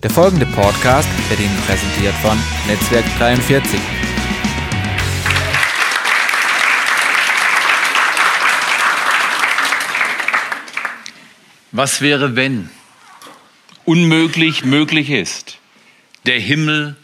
[0.00, 3.80] Der folgende Podcast wird Ihnen präsentiert von Netzwerk 43.
[11.72, 12.70] Was wäre, wenn
[13.86, 15.58] unmöglich möglich ist,
[16.26, 16.94] der Himmel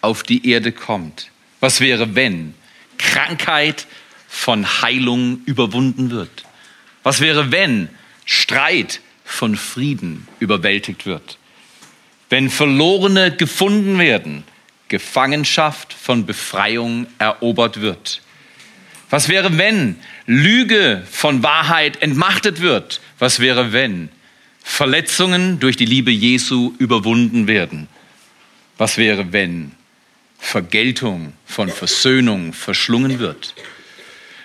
[0.00, 1.32] auf die Erde kommt?
[1.58, 2.54] Was wäre, wenn
[2.98, 3.88] Krankheit
[4.28, 6.44] von Heilung überwunden wird?
[7.02, 7.88] Was wäre, wenn
[8.24, 11.36] Streit von Frieden überwältigt wird?
[12.28, 14.44] Wenn Verlorene gefunden werden,
[14.88, 18.20] Gefangenschaft von Befreiung erobert wird.
[19.10, 19.96] Was wäre, wenn
[20.26, 23.00] Lüge von Wahrheit entmachtet wird?
[23.18, 24.10] Was wäre, wenn
[24.62, 27.88] Verletzungen durch die Liebe Jesu überwunden werden?
[28.76, 29.72] Was wäre, wenn
[30.38, 33.54] Vergeltung von Versöhnung verschlungen wird?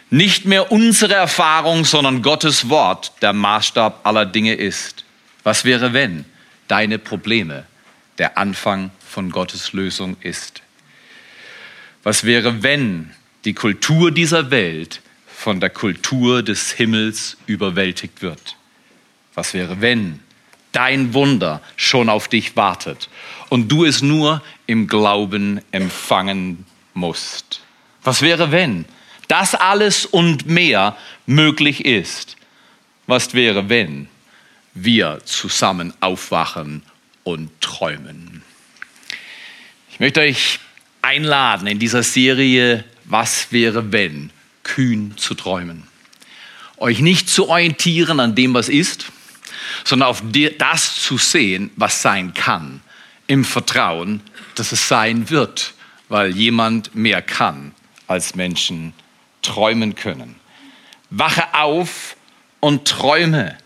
[0.10, 5.04] Nicht mehr unsere Erfahrung, sondern Gottes Wort der Maßstab aller Dinge ist.
[5.44, 6.24] Was wäre, wenn
[6.68, 7.66] deine Probleme
[8.18, 10.62] der Anfang von Gottes Lösung ist.
[12.04, 13.12] Was wäre, wenn
[13.46, 18.58] die Kultur dieser Welt von der Kultur des Himmels überwältigt wird?
[19.34, 20.20] Was wäre, wenn
[20.72, 23.10] dein Wunder schon auf dich wartet
[23.50, 27.62] und du es nur im Glauben empfangen musst?
[28.04, 28.86] Was wäre, wenn
[29.28, 32.36] das alles und mehr möglich ist?
[33.08, 34.08] Was wäre, wenn
[34.74, 36.84] wir zusammen aufwachen
[37.24, 38.44] und träumen.
[39.92, 40.60] Ich möchte euch
[41.02, 44.32] einladen in dieser Serie Was wäre wenn,
[44.64, 45.84] kühn zu träumen.
[46.78, 49.06] Euch nicht zu orientieren an dem, was ist,
[49.84, 50.24] sondern auf
[50.58, 52.82] das zu sehen, was sein kann,
[53.28, 54.22] im Vertrauen,
[54.56, 55.74] dass es sein wird,
[56.10, 57.74] weil jemand mehr kann,
[58.08, 58.94] als Menschen
[59.42, 60.36] träumen können.
[61.10, 62.16] Wache auf
[62.60, 63.58] und träume.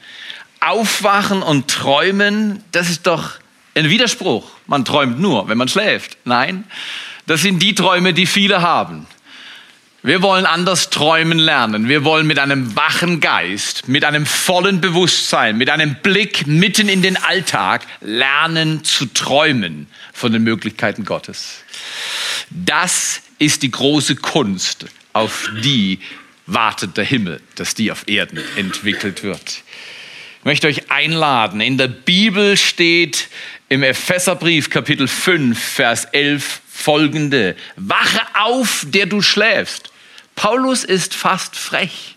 [0.59, 3.39] Aufwachen und träumen, das ist doch
[3.77, 4.49] ein Widerspruch.
[4.65, 6.17] Man träumt nur, wenn man schläft.
[6.25, 6.65] Nein,
[7.25, 9.07] das sind die Träume, die viele haben.
[10.03, 11.89] Wir wollen anders träumen lernen.
[11.89, 17.01] Wir wollen mit einem wachen Geist, mit einem vollen Bewusstsein, mit einem Blick mitten in
[17.01, 21.63] den Alltag lernen zu träumen von den Möglichkeiten Gottes.
[22.49, 25.99] Das ist die große Kunst, auf die
[26.45, 29.63] wartet der Himmel, dass die auf Erden entwickelt wird.
[30.39, 31.59] Ich möchte euch einladen.
[31.59, 33.27] In der Bibel steht
[33.69, 37.55] im Epheserbrief Kapitel 5, Vers 11 folgende.
[37.75, 39.91] Wache auf, der du schläfst.
[40.35, 42.15] Paulus ist fast frech.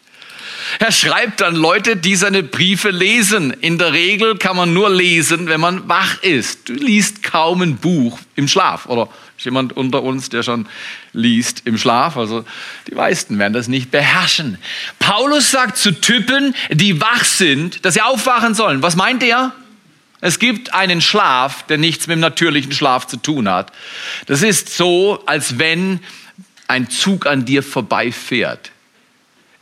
[0.79, 3.51] Er schreibt an Leute, die seine Briefe lesen.
[3.51, 6.69] In der Regel kann man nur lesen, wenn man wach ist.
[6.69, 8.87] Du liest kaum ein Buch im Schlaf.
[8.87, 10.69] Oder ist jemand unter uns, der schon
[11.13, 12.17] liest im Schlaf?
[12.17, 12.45] Also
[12.89, 14.59] die meisten werden das nicht beherrschen.
[14.99, 18.83] Paulus sagt zu Typen, die wach sind, dass sie aufwachen sollen.
[18.83, 19.53] Was meint er?
[20.21, 23.73] Es gibt einen Schlaf, der nichts mit dem natürlichen Schlaf zu tun hat.
[24.27, 26.01] Das ist so, als wenn
[26.69, 28.71] ein Zug an dir vorbeifährt.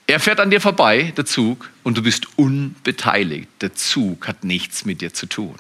[0.06, 3.48] Er fährt an dir vorbei, der Zug, und du bist unbeteiligt.
[3.60, 5.56] Der Zug hat nichts mit dir zu tun.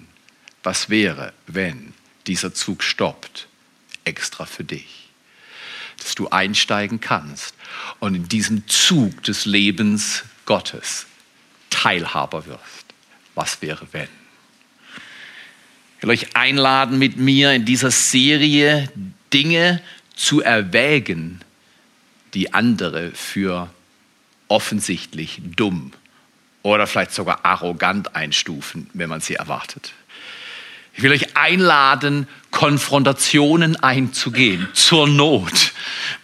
[0.62, 1.94] Was wäre, wenn
[2.26, 3.46] dieser Zug stoppt,
[4.04, 5.10] extra für dich?
[5.98, 7.54] Dass du einsteigen kannst
[8.00, 11.06] und in diesem Zug des Lebens Gottes
[11.70, 12.86] Teilhaber wirst.
[13.34, 14.08] Was wäre, wenn?
[15.98, 18.88] Ich will euch einladen, mit mir in dieser Serie
[19.32, 19.82] Dinge
[20.14, 21.40] zu erwägen,
[22.34, 23.68] die andere für
[24.46, 25.92] offensichtlich dumm
[26.62, 29.92] oder vielleicht sogar arrogant einstufen, wenn man sie erwartet.
[30.94, 35.72] Ich will euch einladen, Konfrontationen einzugehen, zur Not,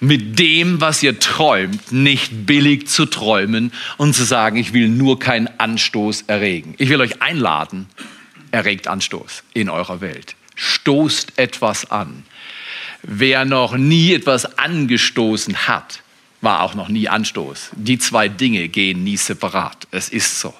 [0.00, 5.18] mit dem, was ihr träumt, nicht billig zu träumen und zu sagen, ich will nur
[5.18, 6.74] keinen Anstoß erregen.
[6.78, 7.86] Ich will euch einladen,
[8.54, 10.36] erregt Anstoß in eurer Welt.
[10.54, 12.22] Stoßt etwas an.
[13.02, 16.02] Wer noch nie etwas angestoßen hat,
[16.40, 17.70] war auch noch nie Anstoß.
[17.72, 19.88] Die zwei Dinge gehen nie separat.
[19.90, 20.54] Es ist so.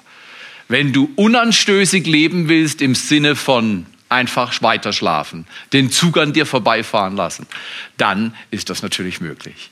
[0.67, 6.45] Wenn du unanstößig leben willst im Sinne von einfach weiter schlafen, den Zug an dir
[6.45, 7.47] vorbeifahren lassen,
[7.97, 9.71] dann ist das natürlich möglich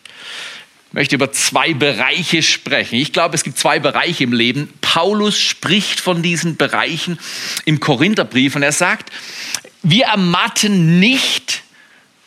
[0.94, 2.96] möchte über zwei Bereiche sprechen.
[2.96, 4.70] Ich glaube, es gibt zwei Bereiche im Leben.
[4.80, 7.20] Paulus spricht von diesen Bereichen
[7.66, 9.12] im Korintherbrief und er sagt,
[9.82, 11.63] wir ermatten nicht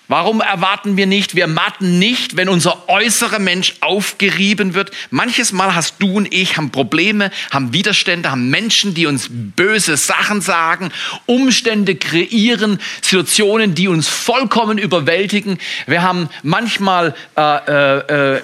[0.08, 1.34] Warum erwarten wir nicht?
[1.34, 4.92] Wir matten nicht, wenn unser äußerer Mensch aufgerieben wird.
[5.10, 9.96] Manches Mal hast du und ich haben Probleme, haben Widerstände, haben Menschen, die uns böse
[9.96, 10.92] Sachen sagen,
[11.26, 15.58] Umstände kreieren, Situationen, die uns vollkommen überwältigen.
[15.88, 18.42] Wir haben manchmal äh, äh, äh,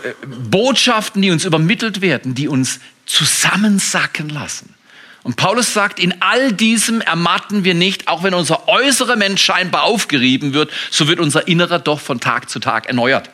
[0.51, 4.75] Botschaften, die uns übermittelt werden, die uns zusammensacken lassen.
[5.23, 9.85] Und Paulus sagt, in all diesem ermatten wir nicht, auch wenn unser äußerer Mensch scheinbar
[9.85, 13.31] aufgerieben wird, so wird unser Innerer doch von Tag zu Tag erneuert.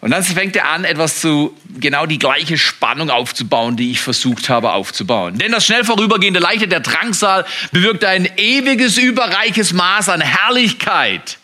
[0.00, 4.48] Und dann fängt er an, etwas zu, genau die gleiche Spannung aufzubauen, die ich versucht
[4.48, 5.38] habe aufzubauen.
[5.38, 11.38] Denn das schnell vorübergehende Leichte der Drangsal bewirkt ein ewiges, überreiches Maß an Herrlichkeit.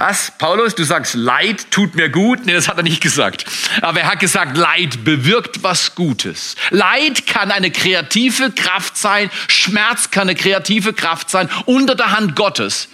[0.00, 0.32] Was?
[0.38, 2.46] Paulus, du sagst, Leid tut mir gut?
[2.46, 3.44] Nee, das hat er nicht gesagt.
[3.82, 6.56] Aber er hat gesagt, Leid bewirkt was Gutes.
[6.70, 12.34] Leid kann eine kreative Kraft sein, Schmerz kann eine kreative Kraft sein, unter der Hand
[12.34, 12.88] Gottes,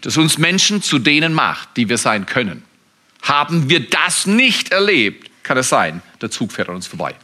[0.00, 2.64] das uns Menschen zu denen macht, die wir sein können.
[3.20, 7.14] Haben wir das nicht erlebt, kann es sein, der Zug fährt an uns vorbei.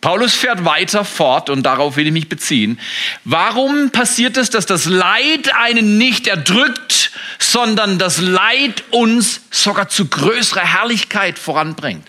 [0.00, 2.78] Paulus fährt weiter fort und darauf will ich mich beziehen.
[3.24, 10.06] Warum passiert es, dass das Leid einen nicht erdrückt, sondern das Leid uns sogar zu
[10.06, 12.06] größerer Herrlichkeit voranbringt?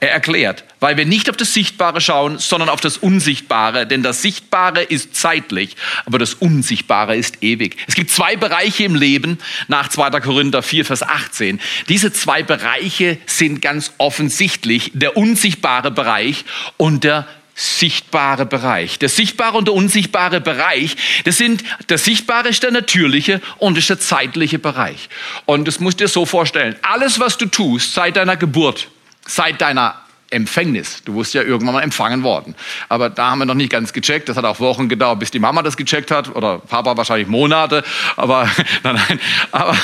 [0.00, 3.86] Er erklärt, weil wir nicht auf das Sichtbare schauen, sondern auf das Unsichtbare.
[3.86, 7.76] Denn das Sichtbare ist zeitlich, aber das Unsichtbare ist ewig.
[7.86, 9.38] Es gibt zwei Bereiche im Leben
[9.68, 10.10] nach 2.
[10.20, 11.60] Korinther 4, Vers 18.
[11.88, 16.44] Diese zwei Bereiche sind ganz offensichtlich der unsichtbare Bereich
[16.76, 18.98] und der sichtbare Bereich.
[18.98, 23.88] Der sichtbare und der unsichtbare Bereich, das sind, der sichtbare ist der natürliche und ist
[23.88, 25.08] der zeitliche Bereich.
[25.46, 26.76] Und das musst du dir so vorstellen.
[26.82, 28.88] Alles, was du tust seit deiner Geburt,
[29.26, 31.02] seit deiner Empfängnis.
[31.04, 32.54] Du wirst ja irgendwann mal empfangen worden.
[32.88, 34.28] Aber da haben wir noch nicht ganz gecheckt.
[34.28, 36.34] Das hat auch Wochen gedauert, bis die Mama das gecheckt hat.
[36.34, 37.84] Oder Papa wahrscheinlich Monate.
[38.16, 38.50] Aber,
[38.82, 39.20] nein, nein.
[39.52, 39.76] Aber,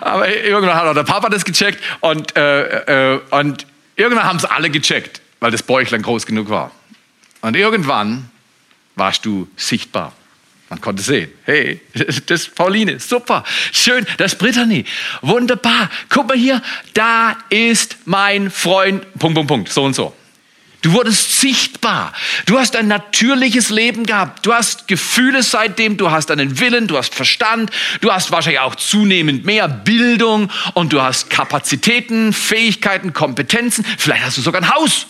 [0.00, 1.82] aber irgendwann hat auch der Papa das gecheckt.
[2.00, 3.66] Und, äh, äh, und
[3.96, 6.70] irgendwann haben es alle gecheckt, weil das Bäuchlein groß genug war.
[7.42, 8.30] Und irgendwann
[8.96, 10.12] warst du sichtbar.
[10.68, 14.84] Man konnte sehen, hey, das ist Pauline, super, schön, das ist Brittany,
[15.22, 15.90] wunderbar.
[16.08, 16.62] Guck mal hier,
[16.94, 20.14] da ist mein Freund, Punkt, Punkt, Punkt, so und so.
[20.80, 22.12] Du wurdest sichtbar.
[22.46, 24.46] Du hast ein natürliches Leben gehabt.
[24.46, 28.76] Du hast Gefühle seitdem, du hast einen Willen, du hast Verstand, du hast wahrscheinlich auch
[28.76, 33.84] zunehmend mehr Bildung und du hast Kapazitäten, Fähigkeiten, Kompetenzen.
[33.98, 35.06] Vielleicht hast du sogar ein Haus.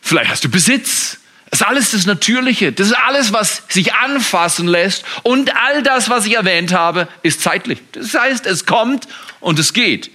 [0.00, 1.18] Vielleicht hast du Besitz.
[1.50, 2.72] Das ist alles das Natürliche.
[2.72, 5.04] Das ist alles, was sich anfassen lässt.
[5.22, 7.78] Und all das, was ich erwähnt habe, ist zeitlich.
[7.92, 9.06] Das heißt, es kommt
[9.40, 10.10] und es geht.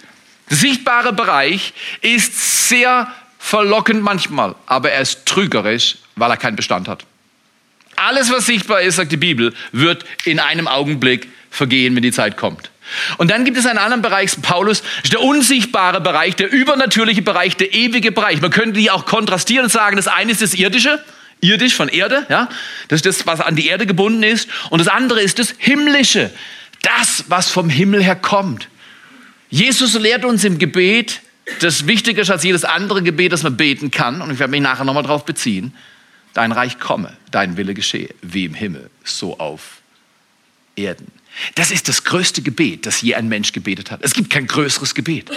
[0.49, 3.07] Der sichtbare Bereich ist sehr
[3.39, 7.05] verlockend manchmal, aber er ist trügerisch, weil er keinen Bestand hat.
[7.95, 12.37] Alles, was sichtbar ist, sagt die Bibel, wird in einem Augenblick vergehen, wenn die Zeit
[12.37, 12.69] kommt.
[13.17, 17.73] Und dann gibt es einen anderen Bereich, Paulus, der unsichtbare Bereich, der übernatürliche Bereich, der
[17.73, 18.41] ewige Bereich.
[18.41, 21.03] Man könnte die auch kontrastieren und sagen, das eine ist das irdische,
[21.41, 22.47] irdisch von Erde, ja,
[22.87, 26.31] das ist das, was an die Erde gebunden ist, und das andere ist das himmlische,
[26.81, 28.69] das, was vom Himmel her kommt.
[29.49, 31.21] Jesus lehrt uns im Gebet,
[31.59, 34.61] das wichtiger ist als jedes andere Gebet, das man beten kann, und ich werde mich
[34.61, 35.73] nachher nochmal darauf beziehen,
[36.33, 39.81] dein Reich komme, dein Wille geschehe, wie im Himmel, so auf
[40.75, 41.11] Erden.
[41.55, 44.01] Das ist das größte Gebet, das je ein Mensch gebetet hat.
[44.03, 45.29] Es gibt kein größeres Gebet.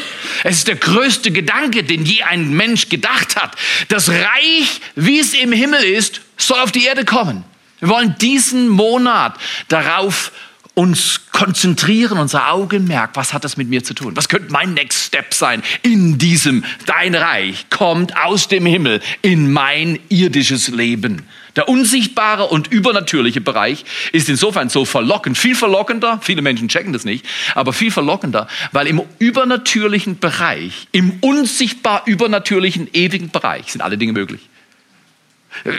[0.42, 3.56] Es ist der größte Gedanke, den je ein Mensch gedacht hat.
[3.88, 7.44] Das Reich, wie es im Himmel ist, soll auf die Erde kommen.
[7.80, 9.38] Wir wollen diesen Monat
[9.68, 10.32] darauf
[10.74, 14.16] uns konzentrieren, unser Augenmerk, was hat das mit mir zu tun?
[14.16, 19.52] Was könnte mein Next Step sein in diesem, dein Reich kommt aus dem Himmel in
[19.52, 21.28] mein irdisches Leben.
[21.56, 27.04] Der unsichtbare und übernatürliche Bereich ist insofern so verlockend, viel verlockender, viele Menschen checken das
[27.04, 33.98] nicht, aber viel verlockender, weil im übernatürlichen Bereich, im unsichtbar übernatürlichen ewigen Bereich sind alle
[33.98, 34.40] Dinge möglich.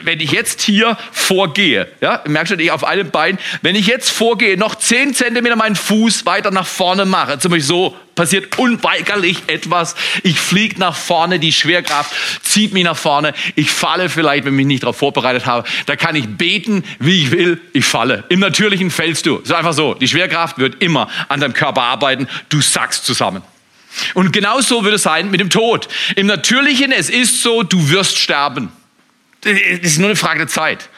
[0.04, 4.10] Wenn ich jetzt hier vorgehe, ja, merkst du, ich auf einem Bein, wenn ich jetzt
[4.10, 9.38] vorgehe, noch zehn Zentimeter meinen Fuß weiter nach vorne mache, zum Beispiel so, passiert unweigerlich
[9.48, 9.96] etwas.
[10.24, 13.34] Ich fliege nach vorne, die Schwerkraft zieht mich nach vorne.
[13.56, 15.68] Ich falle vielleicht, wenn ich mich nicht darauf vorbereitet habe.
[15.86, 17.62] Da kann ich beten, wie ich will.
[17.74, 18.24] Ich falle.
[18.30, 19.38] Im Natürlichen fällst du.
[19.38, 19.94] Ist einfach so.
[19.94, 22.28] Die Schwerkraft wird immer an deinem Körper arbeiten.
[22.50, 23.42] Du sackst zusammen.
[24.14, 25.88] Und genauso wird es sein mit dem Tod.
[26.16, 28.72] Im Natürlichen, es ist so, du wirst sterben.
[29.46, 30.90] Es ist nur eine Frage der Zeit.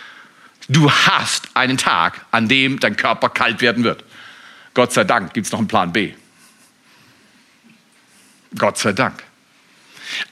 [0.70, 4.04] Du hast einen Tag, an dem dein Körper kalt werden wird.
[4.74, 6.13] Gott sei Dank gibt es noch einen Plan B.
[8.58, 9.24] Gott sei Dank.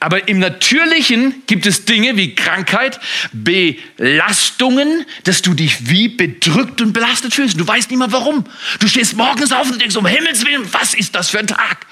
[0.00, 2.98] Aber im Natürlichen gibt es Dinge wie Krankheit,
[3.32, 7.60] Belastungen, dass du dich wie bedrückt und belastet fühlst.
[7.60, 8.44] Du weißt nicht mal warum.
[8.80, 11.86] Du stehst morgens auf und denkst, um Himmels Willen, was ist das für ein Tag?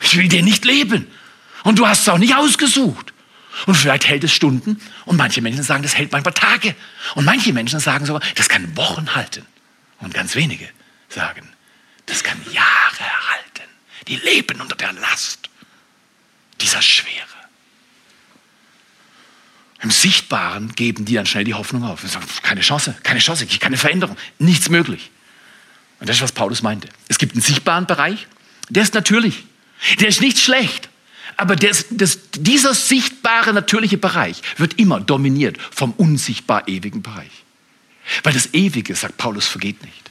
[0.00, 1.08] Ich will den nicht leben.
[1.64, 3.12] Und du hast es auch nicht ausgesucht.
[3.66, 6.74] Und vielleicht hält es Stunden und manche Menschen sagen, das hält manchmal Tage.
[7.14, 9.44] Und manche Menschen sagen sogar, das kann Wochen halten.
[10.00, 10.68] Und ganz wenige
[11.08, 11.48] sagen,
[12.06, 13.68] das kann Jahre halten.
[14.06, 15.50] Die leben unter der Last
[16.60, 17.14] dieser Schwere.
[19.80, 23.46] Im Sichtbaren geben die dann schnell die Hoffnung auf und sagen, keine Chance, keine Chance,
[23.46, 25.10] keine Veränderung, nichts möglich.
[26.00, 26.88] Und das ist, was Paulus meinte.
[27.08, 28.26] Es gibt einen sichtbaren Bereich,
[28.68, 29.44] der ist natürlich,
[30.00, 30.88] der ist nicht schlecht,
[31.38, 37.30] aber das, das, dieser sichtbare, natürliche Bereich wird immer dominiert vom unsichtbar ewigen Bereich.
[38.24, 40.10] Weil das Ewige, sagt Paulus, vergeht nicht.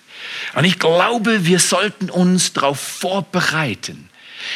[0.56, 4.10] Und ich glaube, wir sollten uns darauf vorbereiten,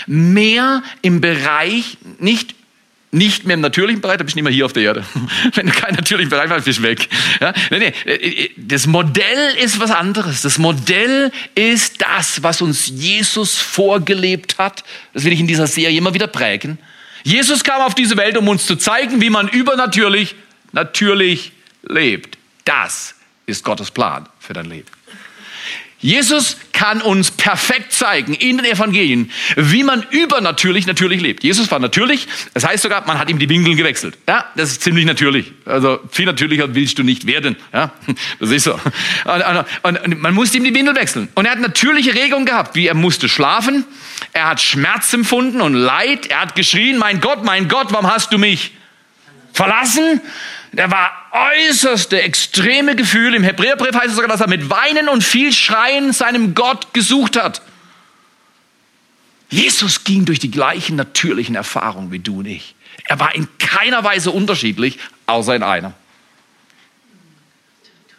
[0.08, 2.56] mehr im Bereich, nicht
[3.12, 5.06] nicht mehr im natürlichen Bereich, da bist du nicht mehr hier auf der Erde.
[5.54, 7.10] Wenn du keinen natürlichen Bereich hast, bist du weg.
[7.42, 7.54] Ja?
[7.70, 7.94] Nee, nee.
[8.06, 10.42] Äh, äh, das Modell ist was anderes.
[10.42, 14.84] Das Modell ist das, was uns Jesus vorgelebt hat.
[15.14, 16.80] Das will ich in dieser Serie immer wieder prägen.
[17.24, 20.36] Jesus kam auf diese Welt, um uns zu zeigen, wie man übernatürlich,
[20.72, 21.52] natürlich
[21.84, 22.38] lebt.
[22.66, 23.16] Das
[23.46, 24.88] ist Gottes Plan für dein Leben.
[26.02, 31.44] Jesus kann uns perfekt zeigen in den Evangelien, wie man übernatürlich natürlich lebt.
[31.44, 34.18] Jesus war natürlich, das heißt sogar, man hat ihm die Winkel gewechselt.
[34.28, 35.52] Ja, das ist ziemlich natürlich.
[35.66, 37.56] Also viel natürlicher willst du nicht werden.
[37.72, 37.94] Ja,
[38.40, 38.74] das ist so.
[38.74, 41.30] Und, und, und man musste ihm die Winkel wechseln.
[41.36, 43.86] Und er hat natürliche Regungen gehabt, wie er musste schlafen,
[44.34, 48.34] er hat Schmerz empfunden und Leid, er hat geschrien, mein Gott, mein Gott, warum hast
[48.34, 48.72] du mich
[49.54, 50.22] verlassen?
[50.74, 53.36] Der war äußerste, extreme Gefühl.
[53.36, 57.36] Im Hebräerbrief heißt es sogar, dass er mit Weinen und viel Schreien seinem Gott gesucht
[57.36, 57.62] hat.
[59.50, 62.74] Jesus ging durch die gleichen natürlichen Erfahrungen wie du und ich.
[63.04, 65.94] Er war in keiner Weise unterschiedlich, außer in einer.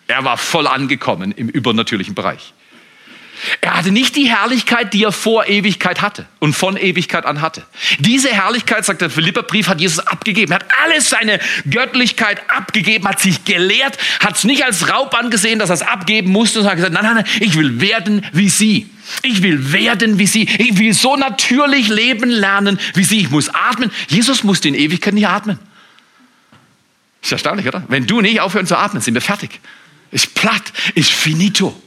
[0.07, 2.53] Er war voll angekommen im übernatürlichen Bereich.
[3.61, 7.65] Er hatte nicht die Herrlichkeit, die er vor Ewigkeit hatte und von Ewigkeit an hatte.
[7.99, 10.53] Diese Herrlichkeit, sagt der Philipperbrief, hat Jesus abgegeben.
[10.53, 15.59] Er hat alles seine Göttlichkeit abgegeben, hat sich gelehrt, hat es nicht als Raub angesehen,
[15.59, 18.49] dass er es abgeben musste und hat gesagt, nein, nein, nein, ich will werden wie
[18.49, 18.89] Sie.
[19.23, 20.43] Ich will werden wie Sie.
[20.59, 23.21] Ich will so natürlich leben lernen wie Sie.
[23.21, 23.91] Ich muss atmen.
[24.07, 25.59] Jesus musste in Ewigkeit nicht atmen.
[27.23, 27.85] Ist erstaunlich, oder?
[27.89, 29.61] Wenn du nicht aufhören zu atmen, sind wir fertig.
[30.13, 31.81] Ist platt, ist finito.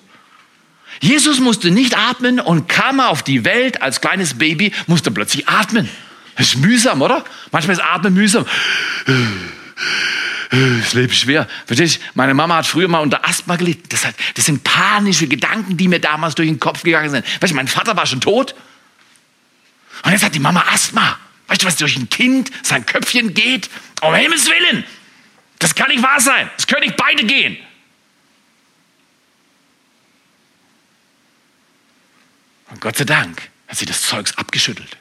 [1.02, 5.90] Jesus musste nicht atmen und kam auf die Welt als kleines Baby, musste plötzlich atmen.
[6.36, 7.24] Das ist mühsam, oder?
[7.52, 8.46] Manchmal ist Atmen mühsam.
[10.52, 11.48] Das Leben ist schwer.
[11.66, 12.02] Verstehst du?
[12.14, 13.84] Meine Mama hat früher mal unter Asthma gelitten.
[13.90, 17.25] Das, hat, das sind panische Gedanken, die mir damals durch den Kopf gegangen sind.
[17.42, 18.54] Weißt du, mein Vater war schon tot.
[20.04, 21.18] Und jetzt hat die Mama Asthma.
[21.48, 23.70] Weißt du, was durch ein Kind sein Köpfchen geht?
[24.02, 24.84] Um Himmels Willen.
[25.60, 26.50] Das kann nicht wahr sein.
[26.58, 27.58] Das können nicht beide gehen.
[32.75, 34.98] Und Gott sei Dank hat sie das Zeugs abgeschüttelt.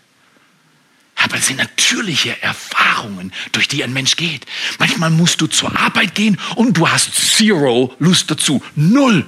[1.16, 4.47] Aber das sind natürliche Erfahrungen, durch die ein Mensch geht.
[4.78, 8.62] Manchmal musst du zur Arbeit gehen und du hast zero Lust dazu.
[8.76, 9.26] Null.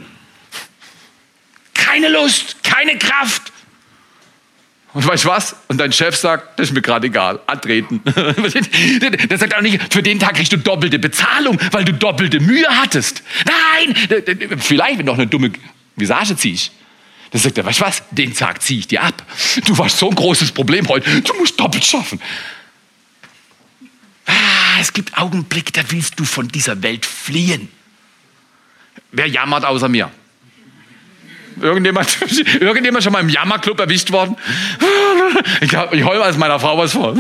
[1.75, 3.53] Keine Lust, keine Kraft.
[4.93, 5.57] Und weißt du was?
[5.67, 8.01] Und dein Chef sagt, das ist mir gerade egal, antreten.
[8.05, 12.69] Der sagt auch nicht, für den Tag kriegst du doppelte Bezahlung, weil du doppelte Mühe
[12.69, 13.25] hattest.
[13.45, 13.97] Nein,
[14.61, 15.51] vielleicht, wenn du noch eine dumme
[15.97, 16.71] Visage ziehst.
[17.31, 19.23] Dann sagt er, weißt du was, den Tag ziehe ich dir ab.
[19.67, 22.21] Du warst so ein großes Problem heute, du musst doppelt schaffen.
[24.27, 27.69] Ah, es gibt Augenblicke, da willst du von dieser Welt fliehen.
[29.13, 30.11] Wer jammert außer mir?
[31.61, 32.19] Irgendjemand,
[32.61, 34.37] irgendjemand schon mal im Jammerclub erwischt worden?
[35.61, 37.15] Ich, ich heule als meiner Frau was vor.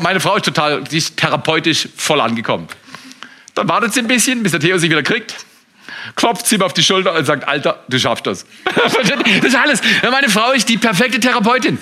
[0.00, 2.66] Meine, Frau ist total, die ist therapeutisch voll angekommen.
[3.58, 5.34] Dann wartet sie ein bisschen, bis der Theo sich wieder kriegt.
[6.14, 8.46] Klopft sie ihm auf die Schulter und sagt, Alter, du schaffst das.
[8.64, 9.80] das ist alles.
[10.08, 11.76] Meine Frau ist die perfekte Therapeutin.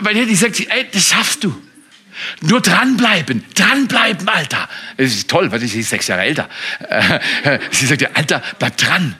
[0.00, 1.56] Weil die sagt, ey, das schaffst du.
[2.42, 4.68] Nur dranbleiben, dranbleiben, Alter.
[4.98, 6.46] Das ist toll, weil sie ist sechs Jahre älter.
[7.70, 9.14] Sie sagt, Alter, bleib dran.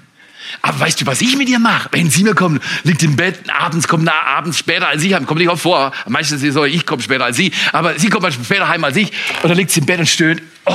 [0.61, 1.89] Aber weißt du, was ich mit ihr mache?
[1.93, 5.39] Wenn sie mir kommt, liegt im Bett, abends kommt na, abends später als ich, kommt
[5.39, 5.93] nicht oft vor.
[6.07, 8.85] Meistens ist es so, ich komme später als sie, aber sie kommt manchmal später heim
[8.85, 9.13] als ich.
[9.43, 10.43] Und dann liegt sie im Bett und stöhnt.
[10.65, 10.75] Oh,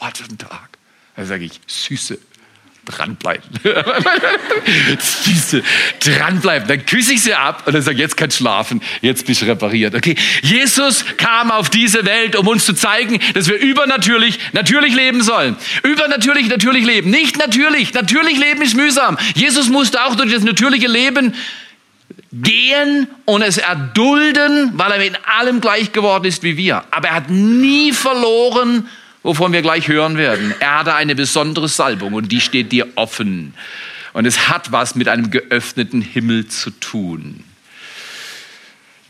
[0.00, 0.78] was ein Tag.
[1.16, 2.18] Da sage ich, Süße,
[2.88, 3.48] dranbleiben.
[4.98, 5.62] Süße,
[6.00, 6.68] dranbleiben.
[6.68, 9.42] Dann küsse ich sie ab und dann sage ich, jetzt kannst du schlafen, jetzt bist
[9.42, 9.94] du repariert.
[9.94, 15.22] Okay, Jesus kam auf diese Welt, um uns zu zeigen, dass wir übernatürlich, natürlich leben
[15.22, 15.56] sollen.
[15.82, 17.10] Übernatürlich, natürlich leben.
[17.10, 19.18] Nicht natürlich, natürlich leben ist mühsam.
[19.34, 21.34] Jesus musste auch durch das natürliche Leben
[22.32, 26.84] gehen und es erdulden, weil er mit allem gleich geworden ist wie wir.
[26.90, 28.88] Aber er hat nie verloren,
[29.28, 30.54] wovon wir gleich hören werden.
[30.58, 33.52] Er hatte eine besondere Salbung und die steht dir offen.
[34.14, 37.44] Und es hat was mit einem geöffneten Himmel zu tun.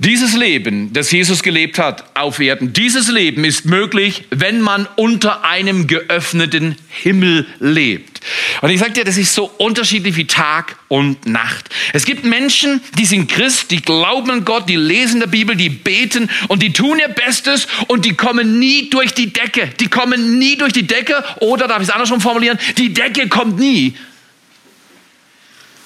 [0.00, 5.44] Dieses Leben, das Jesus gelebt hat auf Erden, dieses Leben ist möglich, wenn man unter
[5.44, 8.20] einem geöffneten Himmel lebt.
[8.60, 11.70] Und ich sage dir, das ist so unterschiedlich wie Tag und Nacht.
[11.92, 15.68] Es gibt Menschen, die sind Christ, die glauben an Gott, die lesen der Bibel, die
[15.68, 19.68] beten und die tun ihr Bestes und die kommen nie durch die Decke.
[19.80, 23.58] Die kommen nie durch die Decke oder, darf ich es andersrum formulieren, die Decke kommt
[23.58, 23.96] nie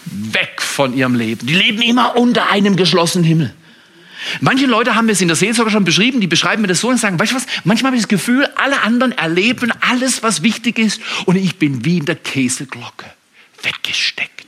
[0.05, 1.47] weg von ihrem Leben.
[1.47, 3.55] Die leben immer unter einem geschlossenen Himmel.
[4.41, 6.99] Manche Leute haben es in der Seelsorge schon beschrieben, die beschreiben mir das so und
[6.99, 10.79] sagen, weißt du was, manchmal habe ich das Gefühl, alle anderen erleben alles, was wichtig
[10.79, 13.07] ist und ich bin wie in der Käseglocke
[13.63, 14.43] weggesteckt.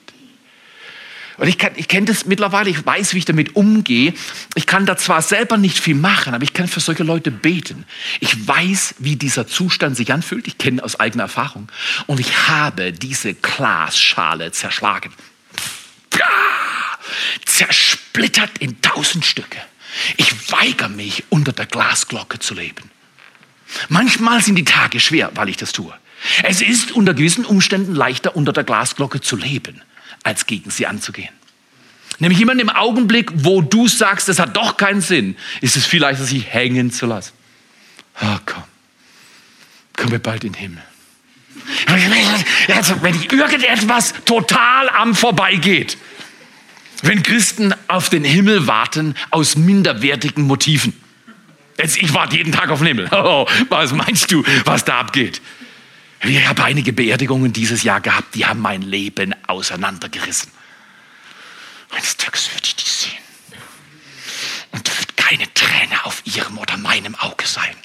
[1.37, 4.15] Und ich, ich kenne das mittlerweile, ich weiß, wie ich damit umgehe.
[4.55, 7.85] Ich kann da zwar selber nicht viel machen, aber ich kann für solche Leute beten.
[8.21, 10.47] Ich weiß, wie dieser Zustand sich anfühlt.
[10.47, 11.69] Ich kenne aus eigener Erfahrung.
[12.07, 15.13] Und ich habe diese Glasschale zerschlagen.
[17.45, 19.59] Zersplittert in tausend Stücke.
[20.17, 22.91] Ich weigere mich, unter der Glasglocke zu leben.
[23.89, 25.93] Manchmal sind die Tage schwer, weil ich das tue.
[26.43, 29.83] Es ist unter gewissen Umständen leichter, unter der Glasglocke zu leben,
[30.23, 31.33] als gegen sie anzugehen.
[32.19, 35.85] Nämlich immer in dem Augenblick, wo du sagst, das hat doch keinen Sinn, ist es
[35.85, 37.33] viel leichter, sie hängen zu lassen.
[38.23, 38.63] Oh, komm,
[39.97, 40.83] kommen wir bald in den Himmel.
[42.69, 45.97] Also, wenn irgendetwas total am vorbeigeht,
[47.07, 50.99] wenn Christen auf den Himmel warten aus minderwertigen Motiven.
[51.79, 53.09] Jetzt, ich warte jeden Tag auf den Himmel.
[53.13, 55.41] Oh, was meinst du, was da abgeht?
[56.23, 60.51] Ich habe einige Beerdigungen dieses Jahr gehabt, die haben mein Leben auseinandergerissen.
[61.91, 63.13] Eines Tages würde ich die sehen.
[64.73, 67.77] Und da wird keine Träne auf ihrem oder meinem Auge sein.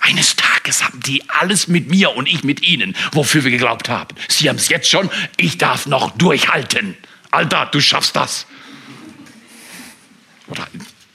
[0.00, 4.14] Eines Tages haben die alles mit mir und ich mit ihnen, wofür wir geglaubt haben.
[4.28, 6.96] Sie haben es jetzt schon, ich darf noch durchhalten.
[7.34, 8.46] Alter, du schaffst das.
[10.48, 10.66] Oder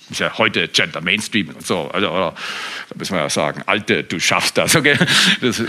[0.09, 1.89] ist ja heute Gender Mainstream und so.
[1.91, 2.35] Also, oder,
[2.89, 4.75] da müssen wir ja sagen, Alte, du schaffst das.
[4.75, 4.97] Okay?
[5.41, 5.61] Das,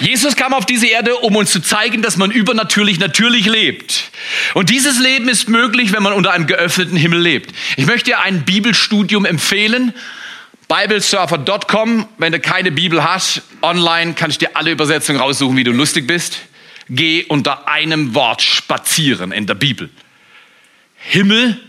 [0.00, 4.10] Jesus kam auf diese Erde, um uns zu zeigen, dass man übernatürlich natürlich lebt.
[4.54, 7.54] Und dieses Leben ist möglich, wenn man unter einem geöffneten Himmel lebt.
[7.76, 9.92] Ich möchte dir ein Bibelstudium empfehlen.
[10.68, 12.08] Biblesurfer.com.
[12.16, 16.06] Wenn du keine Bibel hast, online kann ich dir alle Übersetzungen raussuchen, wie du lustig
[16.06, 16.38] bist.
[16.88, 19.90] Geh unter einem Wort spazieren in der Bibel.
[20.96, 21.60] Himmel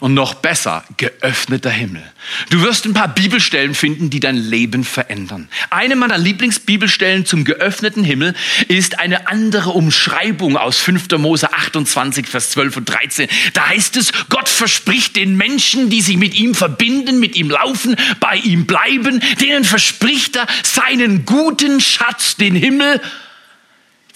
[0.00, 2.02] und noch besser, geöffneter Himmel.
[2.50, 5.48] Du wirst ein paar Bibelstellen finden, die dein Leben verändern.
[5.70, 8.34] Eine meiner Lieblingsbibelstellen zum geöffneten Himmel
[8.68, 11.10] ist eine andere Umschreibung aus 5.
[11.18, 13.28] Mose 28, Vers 12 und 13.
[13.54, 17.96] Da heißt es, Gott verspricht den Menschen, die sich mit ihm verbinden, mit ihm laufen,
[18.20, 23.00] bei ihm bleiben, denen verspricht er seinen guten Schatz, den Himmel,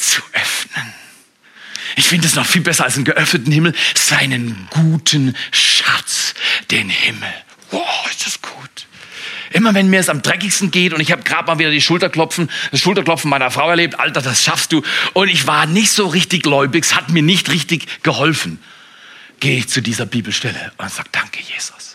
[0.03, 0.93] zu öffnen.
[1.97, 6.35] Ich finde es noch viel besser als einen geöffneten Himmel, seinen guten Schatz,
[6.71, 7.33] den Himmel.
[7.71, 8.87] Wow, ist das gut.
[9.51, 12.51] Immer wenn mir es am dreckigsten geht und ich habe gerade mal wieder die Schulterklopfen,
[12.71, 14.83] das Schulterklopfen meiner Frau erlebt, Alter, das schaffst du.
[15.12, 18.59] Und ich war nicht so richtig gläubig, es hat mir nicht richtig geholfen.
[19.41, 21.91] Gehe ich zu dieser Bibelstelle und sage, danke Jesus,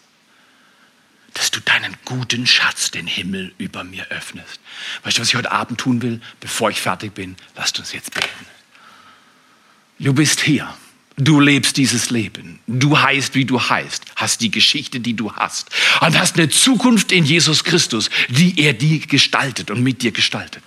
[1.37, 4.59] dass du deinen guten Schatz, den Himmel über mir öffnest.
[5.03, 7.35] Weißt du, was ich heute Abend tun will, bevor ich fertig bin?
[7.55, 8.45] Lasst uns jetzt beten.
[9.99, 10.73] Du bist hier.
[11.15, 12.59] Du lebst dieses Leben.
[12.67, 15.69] Du heißt, wie du heißt, hast die Geschichte, die du hast
[16.01, 20.63] und hast eine Zukunft in Jesus Christus, die er dir gestaltet und mit dir gestaltet,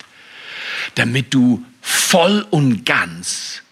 [0.94, 3.62] damit du voll und ganz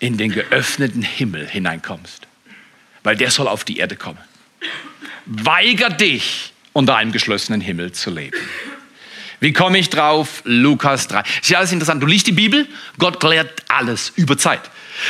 [0.00, 2.26] in den geöffneten Himmel hineinkommst,
[3.04, 4.18] weil der soll auf die Erde kommen.
[5.26, 8.36] Weiger dich, unter einem geschlossenen Himmel zu leben.
[9.40, 10.42] Wie komme ich drauf?
[10.44, 11.22] Lukas 3.
[11.42, 12.02] Ist ja alles interessant.
[12.02, 12.66] Du liest die Bibel,
[12.98, 14.62] Gott klärt alles über Zeit.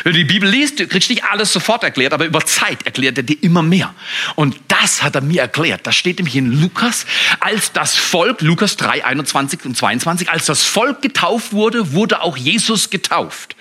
[0.02, 3.16] Wenn du die Bibel liest, du kriegst nicht alles sofort erklärt, aber über Zeit erklärt
[3.18, 3.94] er dir immer mehr.
[4.34, 5.86] Und das hat er mir erklärt.
[5.86, 7.06] Das steht nämlich in Lukas,
[7.40, 12.36] als das Volk, Lukas 3, 21 und 22, als das Volk getauft wurde, wurde auch
[12.36, 13.56] Jesus getauft.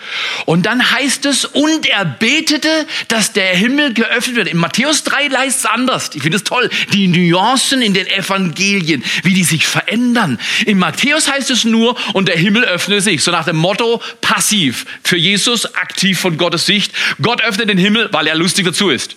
[0.45, 4.47] Und dann heißt es, und er betete, dass der Himmel geöffnet wird.
[4.47, 6.11] In Matthäus 3 heißt es anders.
[6.13, 6.69] Ich finde es toll.
[6.93, 10.39] Die Nuancen in den Evangelien, wie die sich verändern.
[10.65, 13.23] In Matthäus heißt es nur, und der Himmel öffne sich.
[13.23, 14.85] So nach dem Motto, passiv.
[15.03, 16.93] Für Jesus aktiv von Gottes Sicht.
[17.21, 19.15] Gott öffnet den Himmel, weil er lustig dazu ist.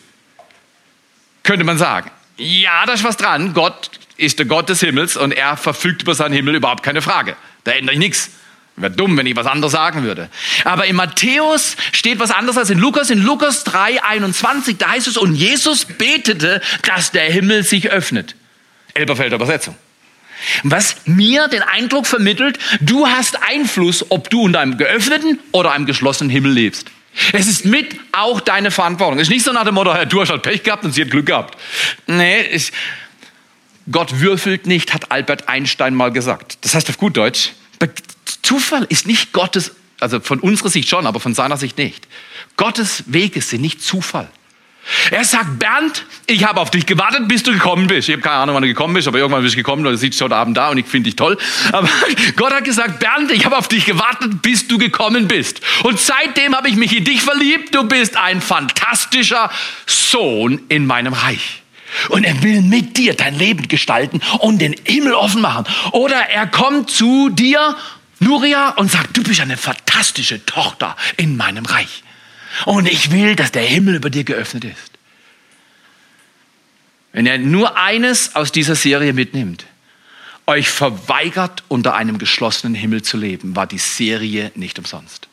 [1.42, 2.10] Könnte man sagen.
[2.36, 3.54] Ja, da ist was dran.
[3.54, 7.36] Gott ist der Gott des Himmels und er verfügt über seinen Himmel überhaupt keine Frage.
[7.64, 8.30] Da ändere ich nichts.
[8.76, 10.28] Wäre dumm, wenn ich was anderes sagen würde.
[10.64, 13.08] Aber in Matthäus steht was anderes als in Lukas.
[13.08, 18.34] In Lukas 3, 21, da heißt es, und Jesus betete, dass der Himmel sich öffnet.
[18.92, 19.76] Elberfelder Übersetzung.
[20.62, 25.86] Was mir den Eindruck vermittelt, du hast Einfluss, ob du unter einem geöffneten oder einem
[25.86, 26.90] geschlossenen Himmel lebst.
[27.32, 29.18] Es ist mit auch deine Verantwortung.
[29.18, 31.10] Es ist nicht so nach dem Motto, du hast halt Pech gehabt und sie hat
[31.10, 31.58] Glück gehabt.
[32.06, 32.72] Nee, ich,
[33.90, 36.58] Gott würfelt nicht, hat Albert Einstein mal gesagt.
[36.62, 37.52] Das heißt auf gut Deutsch,
[38.42, 42.06] Zufall ist nicht Gottes, also von unserer Sicht schon, aber von seiner Sicht nicht.
[42.56, 44.28] Gottes Wege sind nicht Zufall.
[45.10, 48.08] Er sagt, Bernd, ich habe auf dich gewartet, bis du gekommen bist.
[48.08, 50.20] Ich habe keine Ahnung, wann du gekommen bist, aber irgendwann bist du gekommen oder sitzt
[50.20, 51.36] heute Abend da und ich finde dich toll.
[51.72, 51.88] Aber
[52.36, 55.60] Gott hat gesagt, Bernd, ich habe auf dich gewartet, bis du gekommen bist.
[55.82, 57.74] Und seitdem habe ich mich in dich verliebt.
[57.74, 59.50] Du bist ein fantastischer
[59.86, 61.62] Sohn in meinem Reich.
[62.08, 65.64] Und er will mit dir dein Leben gestalten und den Himmel offen machen.
[65.92, 67.76] Oder er kommt zu dir,
[68.20, 72.02] Nuria, und sagt, du bist eine fantastische Tochter in meinem Reich.
[72.64, 74.92] Und ich will, dass der Himmel über dir geöffnet ist.
[77.12, 79.66] Wenn er nur eines aus dieser Serie mitnimmt,
[80.46, 85.28] euch verweigert, unter einem geschlossenen Himmel zu leben, war die Serie nicht umsonst.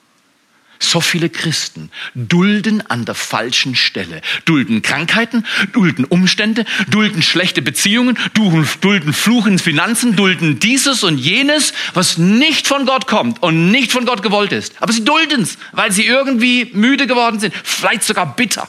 [0.83, 4.21] So viele Christen dulden an der falschen Stelle.
[4.43, 11.73] Dulden Krankheiten, dulden Umstände, dulden schlechte Beziehungen, dulden Fluch in Finanzen, dulden dieses und jenes,
[11.93, 14.73] was nicht von Gott kommt und nicht von Gott gewollt ist.
[14.81, 18.67] Aber sie dulden es, weil sie irgendwie müde geworden sind, vielleicht sogar bitter,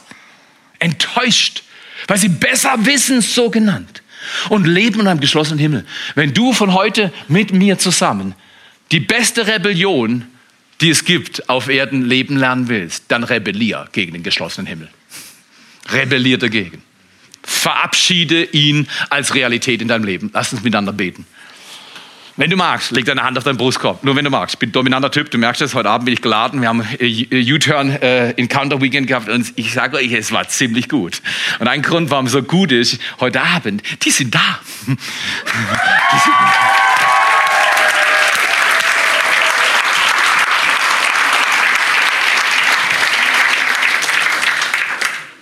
[0.79, 1.63] enttäuscht,
[2.07, 4.01] weil sie besser wissen, so genannt.
[4.49, 5.85] Und leben in einem geschlossenen Himmel.
[6.15, 8.33] Wenn du von heute mit mir zusammen
[8.91, 10.25] die beste Rebellion
[10.81, 14.89] die es gibt, auf Erden leben lernen willst, dann rebellier gegen den geschlossenen Himmel.
[15.91, 16.81] Rebellier dagegen.
[17.43, 20.31] Verabschiede ihn als Realität in deinem Leben.
[20.33, 21.25] Lass uns miteinander beten.
[22.37, 24.03] Wenn du magst, leg deine Hand auf deinen Brustkorb.
[24.03, 24.55] Nur wenn du magst.
[24.55, 25.31] Ich bin ein dominanter Typ.
[25.31, 26.59] Du merkst es, heute Abend bin ich geladen.
[26.59, 30.89] Wir haben äh, U-Turn äh, Encounter Weekend gehabt und ich sage euch, es war ziemlich
[30.89, 31.21] gut.
[31.59, 34.59] Und ein Grund, warum es so gut ist, heute Abend, die sind da.
[34.85, 36.44] die sind da.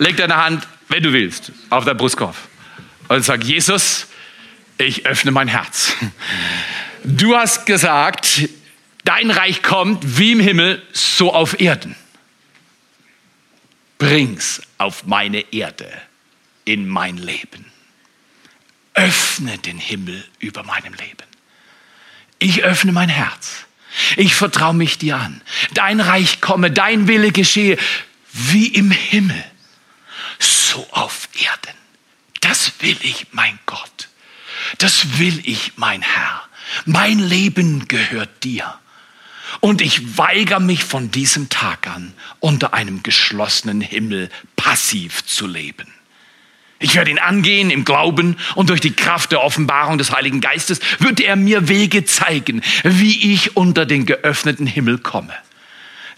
[0.04, 2.36] Leg deine Hand, wenn du willst, auf deinen Brustkorb
[3.08, 4.06] und sag, Jesus,
[4.78, 5.94] ich öffne mein Herz.
[7.04, 8.48] Du hast gesagt,
[9.04, 11.96] dein Reich kommt wie im Himmel, so auf Erden.
[13.98, 15.90] Bring's auf meine Erde,
[16.64, 17.66] in mein Leben.
[18.92, 21.28] Öffne den Himmel über meinem Leben.
[22.38, 23.64] Ich öffne mein Herz.
[24.16, 25.40] Ich vertraue mich dir an.
[25.72, 27.78] Dein Reich komme, dein Wille geschehe,
[28.32, 29.44] wie im Himmel
[30.44, 31.76] so auf Erden.
[32.40, 34.08] Das will ich, mein Gott.
[34.78, 36.42] Das will ich, mein Herr.
[36.84, 38.78] Mein Leben gehört dir.
[39.60, 45.86] Und ich weigere mich von diesem Tag an, unter einem geschlossenen Himmel passiv zu leben.
[46.80, 50.80] Ich werde ihn angehen im Glauben und durch die Kraft der Offenbarung des Heiligen Geistes
[50.98, 55.32] wird er mir Wege zeigen, wie ich unter den geöffneten Himmel komme.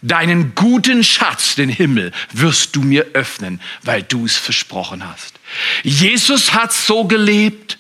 [0.03, 5.39] Deinen guten Schatz, den Himmel, wirst du mir öffnen, weil du es versprochen hast.
[5.83, 7.79] Jesus hat so gelebt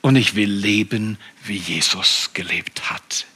[0.00, 3.26] und ich will leben, wie Jesus gelebt hat.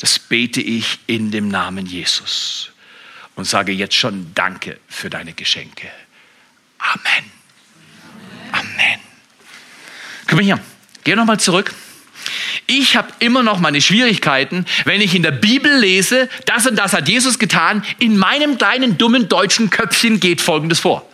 [0.00, 2.72] Das bete ich in dem Namen Jesus
[3.34, 5.90] und sage jetzt schon Danke für deine Geschenke.
[6.78, 7.30] Amen.
[8.52, 9.00] Amen.
[10.26, 10.60] Komm mal hier.
[11.04, 11.74] Geh nochmal zurück.
[12.66, 16.92] Ich habe immer noch meine Schwierigkeiten, wenn ich in der Bibel lese, das und das
[16.92, 17.84] hat Jesus getan.
[17.98, 21.06] In meinem kleinen dummen deutschen Köpfchen geht Folgendes vor.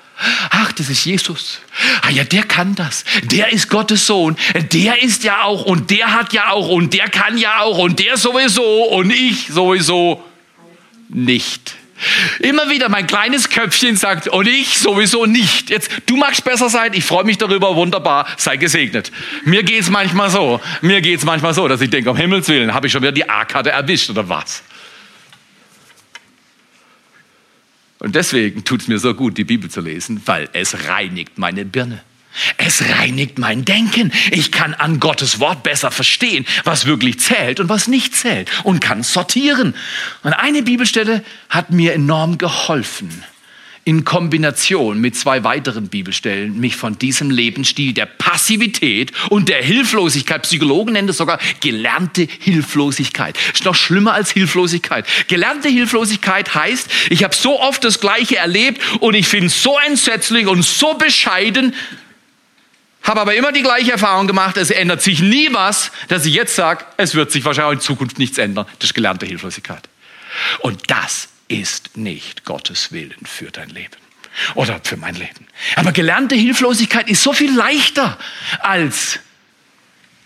[0.50, 1.60] Ach, das ist Jesus.
[2.00, 3.04] Ah ja, der kann das.
[3.24, 4.36] Der ist Gottes Sohn.
[4.72, 7.98] Der ist ja auch und der hat ja auch und der kann ja auch und
[7.98, 10.24] der sowieso und ich sowieso
[11.08, 11.74] nicht.
[12.40, 15.70] Immer wieder mein kleines Köpfchen sagt, und ich sowieso nicht.
[15.70, 19.10] Jetzt, du magst besser sein, ich freue mich darüber, wunderbar, sei gesegnet.
[19.44, 22.86] Mir geht's manchmal so, mir geht's manchmal so, dass ich denke, um Himmels Willen, habe
[22.86, 24.62] ich schon wieder die A-Karte erwischt oder was?
[27.98, 32.02] Und deswegen tut's mir so gut, die Bibel zu lesen, weil es reinigt meine Birne.
[32.56, 34.12] Es reinigt mein Denken.
[34.30, 38.80] Ich kann an Gottes Wort besser verstehen, was wirklich zählt und was nicht zählt und
[38.80, 39.74] kann sortieren.
[40.22, 43.24] Und eine Bibelstelle hat mir enorm geholfen,
[43.86, 50.42] in Kombination mit zwei weiteren Bibelstellen, mich von diesem Lebensstil der Passivität und der Hilflosigkeit,
[50.42, 53.38] Psychologen nennen das sogar gelernte Hilflosigkeit.
[53.54, 55.06] Ist noch schlimmer als Hilflosigkeit.
[55.28, 59.78] Gelernte Hilflosigkeit heißt, ich habe so oft das Gleiche erlebt und ich finde es so
[59.86, 61.72] entsetzlich und so bescheiden,
[63.06, 66.54] habe aber immer die gleiche Erfahrung gemacht, es ändert sich nie was, dass ich jetzt
[66.56, 68.66] sage, es wird sich wahrscheinlich in Zukunft nichts ändern.
[68.78, 69.88] Das ist gelernte Hilflosigkeit.
[70.60, 73.96] Und das ist nicht Gottes Willen für dein Leben
[74.54, 75.46] oder für mein Leben.
[75.76, 78.18] Aber gelernte Hilflosigkeit ist so viel leichter
[78.60, 79.20] als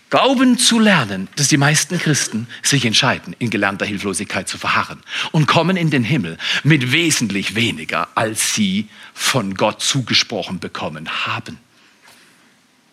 [0.09, 5.47] Glauben zu lernen, dass die meisten Christen sich entscheiden, in gelernter Hilflosigkeit zu verharren und
[5.47, 11.59] kommen in den Himmel mit wesentlich weniger, als sie von Gott zugesprochen bekommen haben.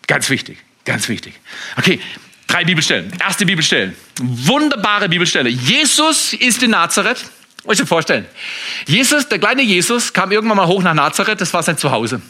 [0.09, 1.35] Ganz wichtig, ganz wichtig.
[1.77, 2.01] Okay,
[2.49, 3.13] drei Bibelstellen.
[3.21, 3.95] Erste Bibelstelle.
[4.21, 5.51] Wunderbare Bibelstelle.
[5.51, 7.25] Jesus ist in Nazareth.
[7.65, 8.27] Muss ich dir vorstellen.
[8.87, 11.41] Jesus, der kleine Jesus, kam irgendwann mal hoch nach Nazareth.
[11.41, 12.21] Das war sein Zuhause.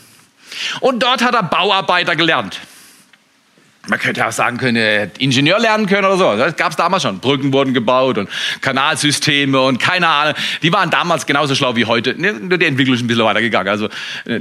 [0.80, 2.58] Und dort hat er Bauarbeiter gelernt.
[3.88, 6.36] Man könnte auch sagen können, er Ingenieur lernen können oder so.
[6.36, 7.20] Das gab es damals schon.
[7.20, 8.28] Brücken wurden gebaut und
[8.60, 10.34] Kanalsysteme und keine Ahnung.
[10.62, 12.14] Die waren damals genauso schlau wie heute.
[12.14, 13.68] Nur die Entwicklung ist ein bisschen weitergegangen.
[13.68, 13.86] Also
[14.26, 14.40] äh,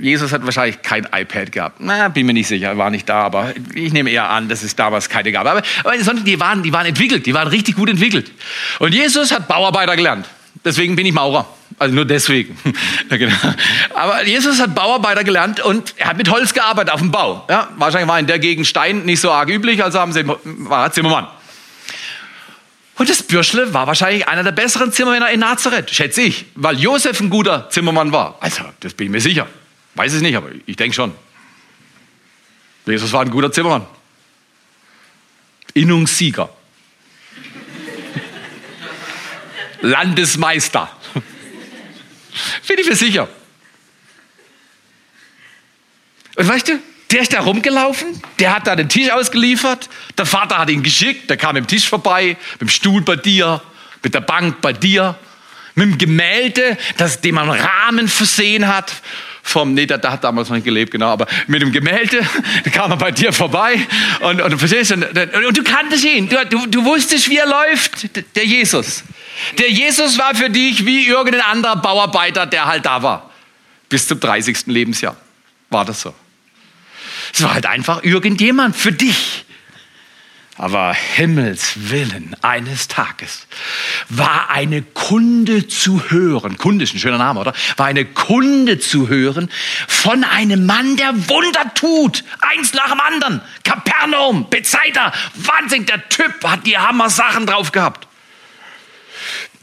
[0.00, 1.76] Jesus hat wahrscheinlich kein iPad gehabt.
[1.78, 4.74] Na, bin mir nicht sicher, war nicht da, aber ich nehme eher an, dass es
[4.74, 5.46] damals keine gab.
[5.46, 8.32] Aber, aber die, waren, die waren entwickelt, die waren richtig gut entwickelt.
[8.80, 10.26] Und Jesus hat Bauarbeiter gelernt.
[10.64, 11.46] Deswegen bin ich Maurer.
[11.78, 12.56] Also nur deswegen.
[13.08, 13.36] Genau.
[13.94, 17.44] Aber Jesus hat Bauarbeiter gelernt und er hat mit Holz gearbeitet auf dem Bau.
[17.48, 20.86] Ja, wahrscheinlich war in der Gegend Stein nicht so arg üblich, also haben sie, war
[20.86, 21.28] er Zimmermann.
[22.96, 27.20] Und das Bürschle war wahrscheinlich einer der besseren Zimmermänner in Nazareth, schätze ich, weil Josef
[27.20, 28.36] ein guter Zimmermann war.
[28.40, 29.46] Also, das bin ich mir sicher.
[29.94, 31.12] Weiß es nicht, aber ich denke schon.
[32.86, 33.86] Jesus war ein guter Zimmermann.
[35.72, 36.48] Innungssieger.
[39.80, 40.90] Landesmeister.
[42.66, 43.28] Bin ich mir sicher.
[46.36, 50.58] Und weißt du, der ist da rumgelaufen, der hat da den Tisch ausgeliefert, der Vater
[50.58, 53.62] hat ihn geschickt, der kam mit dem Tisch vorbei, mit dem Stuhl bei dir,
[54.02, 55.16] mit der Bank bei dir,
[55.76, 58.92] mit dem Gemälde, das, dem man Rahmen versehen hat.
[59.42, 62.26] Vom, nee, der, der hat damals noch nicht gelebt, genau, aber mit dem Gemälde,
[62.64, 63.78] da kam er bei dir vorbei
[64.20, 67.46] und, und verstehst, und, und, und du kanntest ihn, du, du, du wusstest, wie er
[67.46, 69.04] läuft, der Jesus.
[69.58, 73.30] Der Jesus war für dich wie irgendein anderer Bauarbeiter, der halt da war.
[73.88, 74.66] Bis zum 30.
[74.66, 75.16] Lebensjahr
[75.70, 76.14] war das so.
[77.32, 79.44] Es war halt einfach irgendjemand für dich.
[80.56, 83.48] Aber Himmels Willen eines Tages
[84.08, 86.58] war eine Kunde zu hören.
[86.58, 87.54] Kunde ist ein schöner Name, oder?
[87.76, 89.50] War eine Kunde zu hören
[89.88, 92.22] von einem Mann, der Wunder tut.
[92.40, 93.40] Eins nach dem anderen.
[93.64, 95.12] Kapernaum, Bethsaida.
[95.34, 98.06] Wahnsinn, der Typ hat die Hammer-Sachen drauf gehabt.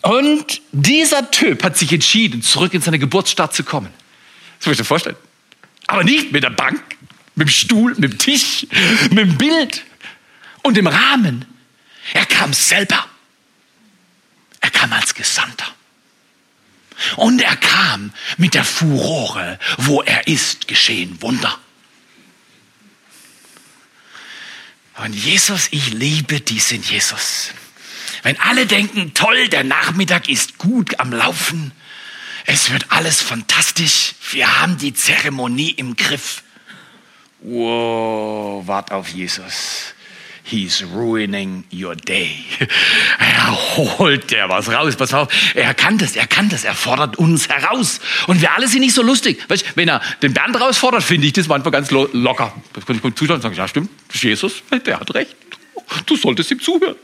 [0.01, 3.91] Und dieser Typ hat sich entschieden, zurück in seine Geburtsstadt zu kommen.
[4.57, 5.15] Das muss ich dir vorstellen.
[5.87, 6.81] Aber nicht mit der Bank,
[7.35, 8.65] mit dem Stuhl, mit dem Tisch,
[9.09, 9.83] mit dem Bild
[10.63, 11.45] und dem Rahmen.
[12.13, 13.05] Er kam selber.
[14.59, 15.67] Er kam als Gesandter.
[17.15, 21.59] Und er kam mit der Furore, wo er ist, geschehen Wunder.
[24.97, 27.51] Und Jesus, ich liebe diesen Jesus.
[28.23, 31.71] Wenn alle denken, toll, der Nachmittag ist gut am Laufen,
[32.45, 36.43] es wird alles fantastisch, wir haben die Zeremonie im Griff.
[37.39, 39.93] Wow, wart auf Jesus.
[40.43, 42.43] He's ruining your day.
[43.19, 44.95] Er holt der was raus.
[44.95, 45.27] Pass auf.
[45.55, 46.63] Er kann das, er kann das.
[46.63, 47.99] Er fordert uns heraus.
[48.27, 49.39] Und wir alle sind nicht so lustig.
[49.47, 52.53] Weißt, wenn er den Bernd herausfordert, finde ich das manchmal ganz locker.
[52.73, 55.36] Das kann ich zuschauen und sagen, ja stimmt, Jesus, der hat recht.
[56.05, 56.95] Du solltest ihm zuhören.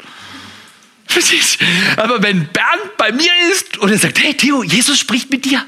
[1.97, 5.65] Aber wenn Bernd bei mir ist und er sagt, hey Theo, Jesus spricht mit dir,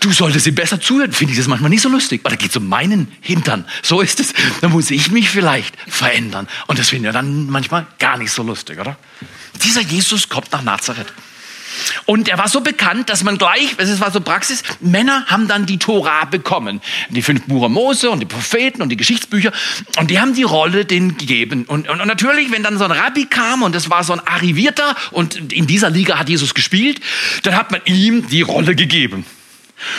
[0.00, 2.20] du solltest ihm besser zuhören, finde ich das manchmal nicht so lustig.
[2.24, 3.64] Aber da geht es um meinen Hintern.
[3.82, 4.32] So ist es.
[4.60, 6.48] Dann muss ich mich vielleicht verändern.
[6.66, 8.96] Und das finde ich dann manchmal gar nicht so lustig, oder?
[9.64, 11.12] Dieser Jesus kommt nach Nazareth.
[12.06, 15.66] Und er war so bekannt, dass man gleich, es war so Praxis, Männer haben dann
[15.66, 16.80] die Tora bekommen.
[17.10, 19.52] Die fünf Bucher Mose und die Propheten und die Geschichtsbücher.
[19.98, 21.64] Und die haben die Rolle denen gegeben.
[21.66, 24.20] Und, und, und natürlich, wenn dann so ein Rabbi kam und es war so ein
[24.20, 27.00] Arrivierter und in dieser Liga hat Jesus gespielt,
[27.42, 29.24] dann hat man ihm die Rolle gegeben.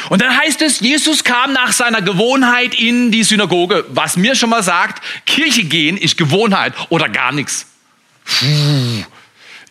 [0.10, 3.86] Und dann heißt es, Jesus kam nach seiner Gewohnheit in die Synagoge.
[3.90, 7.66] Was mir schon mal sagt, Kirche gehen ist Gewohnheit oder gar nichts.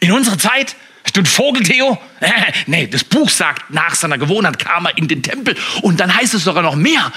[0.00, 0.76] In unserer Zeit
[1.12, 1.98] Du Vogel, Theo?
[2.66, 5.56] nee, das Buch sagt, nach seiner Gewohnheit kam er in den Tempel.
[5.82, 7.12] Und dann heißt es sogar noch mehr.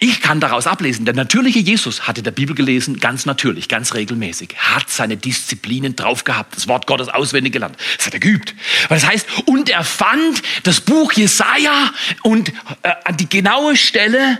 [0.00, 4.56] Ich kann daraus ablesen, der natürliche Jesus hatte der Bibel gelesen, ganz natürlich, ganz regelmäßig,
[4.58, 7.76] hat seine Disziplinen drauf gehabt, das Wort Gottes auswendig gelernt.
[7.96, 8.54] Das hat er geübt.
[8.88, 12.50] Das heißt, und er fand das Buch Jesaja und
[12.82, 14.38] äh, an die genaue Stelle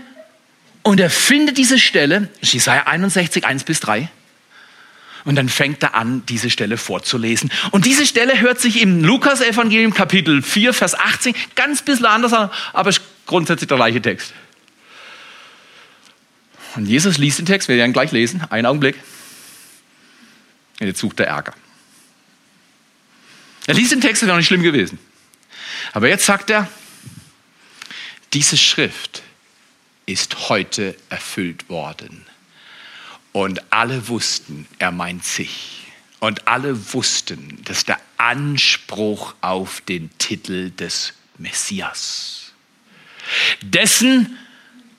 [0.83, 4.09] und er findet diese Stelle, Jesaja 61, 1 bis 3.
[5.25, 7.51] Und dann fängt er an, diese Stelle vorzulesen.
[7.71, 12.51] Und diese Stelle hört sich im Lukas-Evangelium Kapitel 4, Vers 18 ganz bisschen anders an,
[12.73, 12.93] aber
[13.25, 14.33] grundsätzlich der gleiche Text.
[16.75, 18.97] Und Jesus liest den Text, wir werden gleich lesen, einen Augenblick.
[20.79, 21.53] Und jetzt sucht er Ärger.
[23.65, 24.99] Er liest den Text, das wäre auch nicht schlimm gewesen.
[25.93, 26.69] Aber jetzt sagt er,
[28.33, 29.23] diese Schrift
[30.05, 32.25] ist heute erfüllt worden.
[33.35, 35.87] Und alle wussten, er meint sich.
[36.21, 42.53] Und alle wussten, dass der Anspruch auf den Titel des Messias,
[43.61, 44.37] dessen,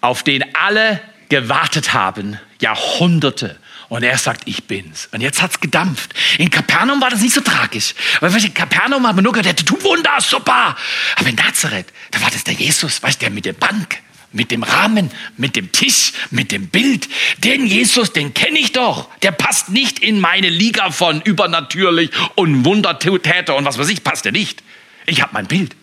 [0.03, 3.59] auf den alle gewartet haben, Jahrhunderte.
[3.89, 5.09] Und er sagt, ich bin's.
[5.13, 6.13] Und jetzt hat's gedampft.
[6.37, 7.95] In Kapernaum war das nicht so tragisch.
[8.21, 10.77] Weil in Kapernaum hat man nur gehört, der tut Wunder, super.
[11.17, 14.03] Aber in Nazareth, da war das der Jesus, weißt du, der mit der Bank,
[14.37, 17.09] mit dem Rahmen, mit dem Tisch, mit dem Bild.
[17.39, 19.09] Den Jesus, den kenne ich doch.
[19.23, 24.27] Der passt nicht in meine Liga von übernatürlich und Wundertäter und was weiß ich, passt
[24.27, 24.63] er nicht.
[25.07, 25.75] Ich habe mein Bild.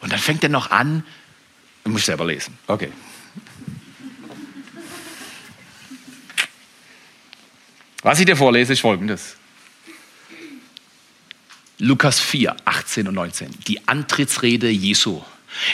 [0.00, 1.04] Und dann fängt er noch an,
[1.84, 2.58] ich muss selber lesen.
[2.66, 2.90] Okay.
[8.02, 9.36] Was ich dir vorlese, ist folgendes.
[11.78, 13.50] Lukas 4, 18 und 19.
[13.66, 15.22] Die Antrittsrede Jesu.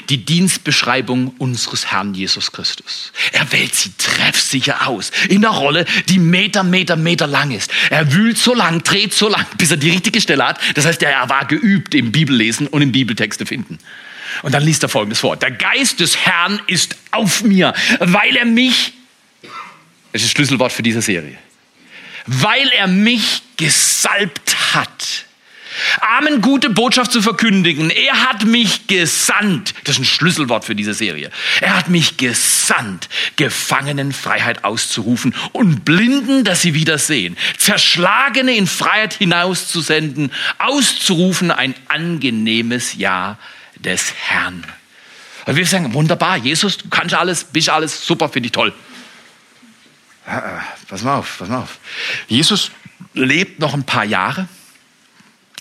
[0.09, 3.13] Die Dienstbeschreibung unseres Herrn Jesus Christus.
[3.33, 5.11] Er wählt sie treffsicher aus.
[5.29, 7.71] In der Rolle, die Meter, Meter, Meter lang ist.
[7.91, 10.61] Er wühlt so lang, dreht so lang, bis er die richtige Stelle hat.
[10.75, 13.79] Das heißt, er war geübt im Bibellesen und im Bibeltexte finden.
[14.43, 15.37] Und dann liest er folgendes vor.
[15.37, 18.95] Der Geist des Herrn ist auf mir, weil er mich,
[20.13, 21.37] das ist das Schlüsselwort für diese Serie,
[22.27, 25.27] weil er mich gesalbt hat.
[26.01, 27.91] Amen, gute Botschaft zu verkündigen.
[27.91, 29.75] Er hat mich gesandt.
[29.85, 31.31] Das ist ein Schlüsselwort für diese Serie.
[31.61, 37.37] Er hat mich gesandt, Gefangenen Freiheit auszurufen und Blinden, dass sie wieder sehen.
[37.59, 43.39] Zerschlagene in Freiheit hinauszusenden, auszurufen ein angenehmes Ja
[43.77, 44.65] des Herrn.
[45.47, 48.73] Und wir sagen, wunderbar, Jesus, du kannst alles, bist alles, super, finde ich toll.
[50.89, 51.79] Pass mal auf, pass mal auf.
[52.29, 52.71] Jesus
[53.15, 54.49] lebt noch ein paar Jahre.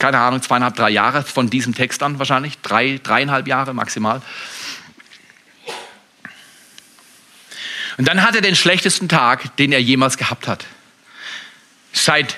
[0.01, 2.57] Keine Ahnung, zweieinhalb, drei Jahre von diesem Text an wahrscheinlich.
[2.63, 4.23] Drei, dreieinhalb Jahre maximal.
[7.99, 10.65] Und dann hat er den schlechtesten Tag, den er jemals gehabt hat.
[11.93, 12.35] Seit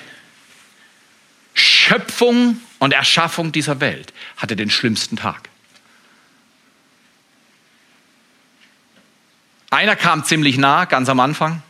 [1.54, 5.48] Schöpfung und Erschaffung dieser Welt hat er den schlimmsten Tag.
[9.70, 11.62] Einer kam ziemlich nah, ganz am Anfang.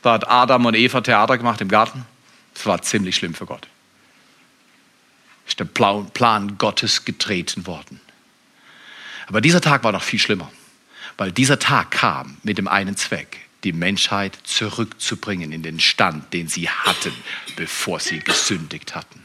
[0.00, 2.06] Da hat Adam und Eva Theater gemacht im Garten.
[2.54, 3.68] Das war ziemlich schlimm für Gott.
[5.46, 8.00] Ist der Plan Gottes getreten worden.
[9.26, 10.50] Aber dieser Tag war noch viel schlimmer,
[11.16, 16.48] weil dieser Tag kam mit dem einen Zweck, die Menschheit zurückzubringen in den Stand, den
[16.48, 17.14] sie hatten,
[17.56, 19.23] bevor sie gesündigt hatten.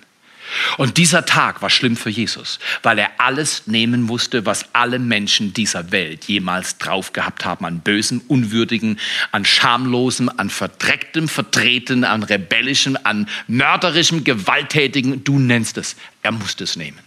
[0.77, 5.53] Und dieser Tag war schlimm für Jesus, weil er alles nehmen musste, was alle Menschen
[5.53, 8.99] dieser Welt jemals drauf gehabt haben, an bösem, unwürdigen,
[9.31, 15.95] an schamlosem, an verdrecktem, vertreten, an rebellischem, an mörderischem, gewalttätigen, du nennst es.
[16.23, 16.99] Er musste es nehmen.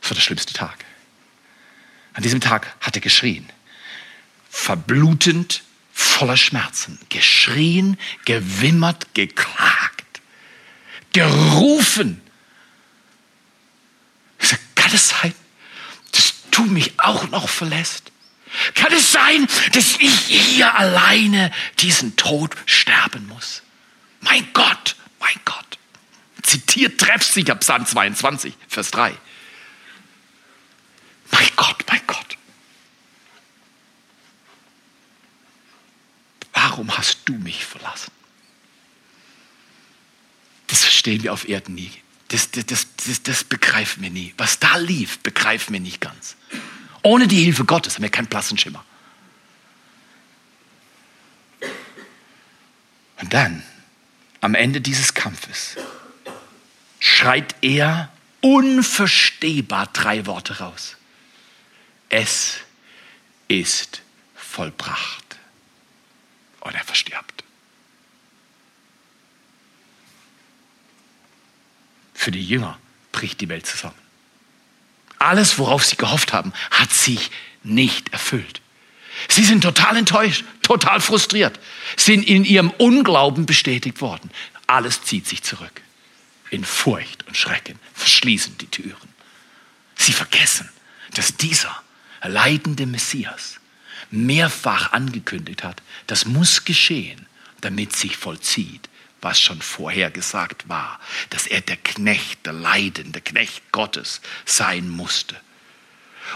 [0.00, 0.84] Das war der schlimmste Tag.
[2.14, 3.46] An diesem Tag hat er geschrien,
[4.50, 10.20] verblutend, voller Schmerzen, geschrien, gewimmert, geklagt,
[11.12, 12.20] gerufen
[14.88, 15.34] kann es sein,
[16.12, 18.10] dass du mich auch noch verlässt?
[18.74, 23.62] Kann es sein, dass ich hier alleine diesen Tod sterben muss?
[24.22, 25.78] Mein Gott, mein Gott.
[26.42, 29.14] Zitiert treffsicher Psalm 22, Vers 3.
[31.32, 32.38] Mein Gott, mein Gott.
[36.54, 38.10] Warum hast du mich verlassen?
[40.68, 41.92] Das verstehen wir auf Erden nie
[42.28, 44.34] das, das, das, das, begreifen wir nie.
[44.36, 46.36] Was da lief, begreifen wir nicht ganz.
[47.02, 48.84] Ohne die Hilfe Gottes haben wir keinen blassen Schimmer.
[53.20, 53.62] Und dann,
[54.40, 55.76] am Ende dieses Kampfes,
[57.00, 60.96] schreit er unverstehbar drei Worte raus.
[62.08, 62.58] Es
[63.48, 64.02] ist
[64.34, 65.38] vollbracht.
[66.60, 67.44] Und er verstirbt.
[72.18, 72.76] Für die Jünger
[73.12, 73.94] bricht die Welt zusammen.
[75.20, 77.30] Alles, worauf sie gehofft haben, hat sich
[77.62, 78.60] nicht erfüllt.
[79.28, 81.60] Sie sind total enttäuscht, total frustriert,
[81.96, 84.30] sind in ihrem Unglauben bestätigt worden.
[84.66, 85.80] Alles zieht sich zurück.
[86.50, 89.08] In Furcht und Schrecken verschließen die Türen.
[89.94, 90.68] Sie vergessen,
[91.14, 91.82] dass dieser
[92.22, 93.60] leidende Messias
[94.10, 97.26] mehrfach angekündigt hat, das muss geschehen,
[97.60, 98.88] damit sich vollzieht,
[99.20, 101.00] was schon vorher gesagt war,
[101.30, 105.40] dass er der Knecht, der leidende Knecht Gottes sein musste.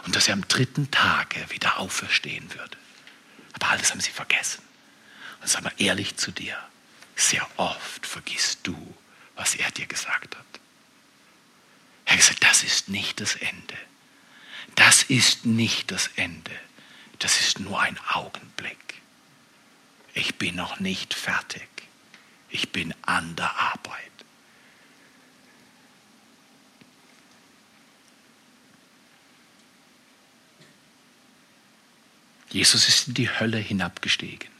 [0.05, 2.77] Und dass er am dritten Tage wieder auferstehen würde.
[3.52, 4.63] Aber alles haben sie vergessen.
[5.40, 6.57] Und sag mal ehrlich zu dir,
[7.15, 8.94] sehr oft vergisst du,
[9.37, 10.44] was er dir gesagt hat.
[12.04, 13.77] Er hat gesagt, das ist nicht das Ende.
[14.75, 16.52] Das ist nicht das Ende.
[17.19, 18.79] Das ist nur ein Augenblick.
[20.15, 21.69] Ich bin noch nicht fertig.
[22.53, 24.13] Ich bin an der Arbeit.
[32.50, 34.53] Jesus ist in die Hölle hinabgestiegen.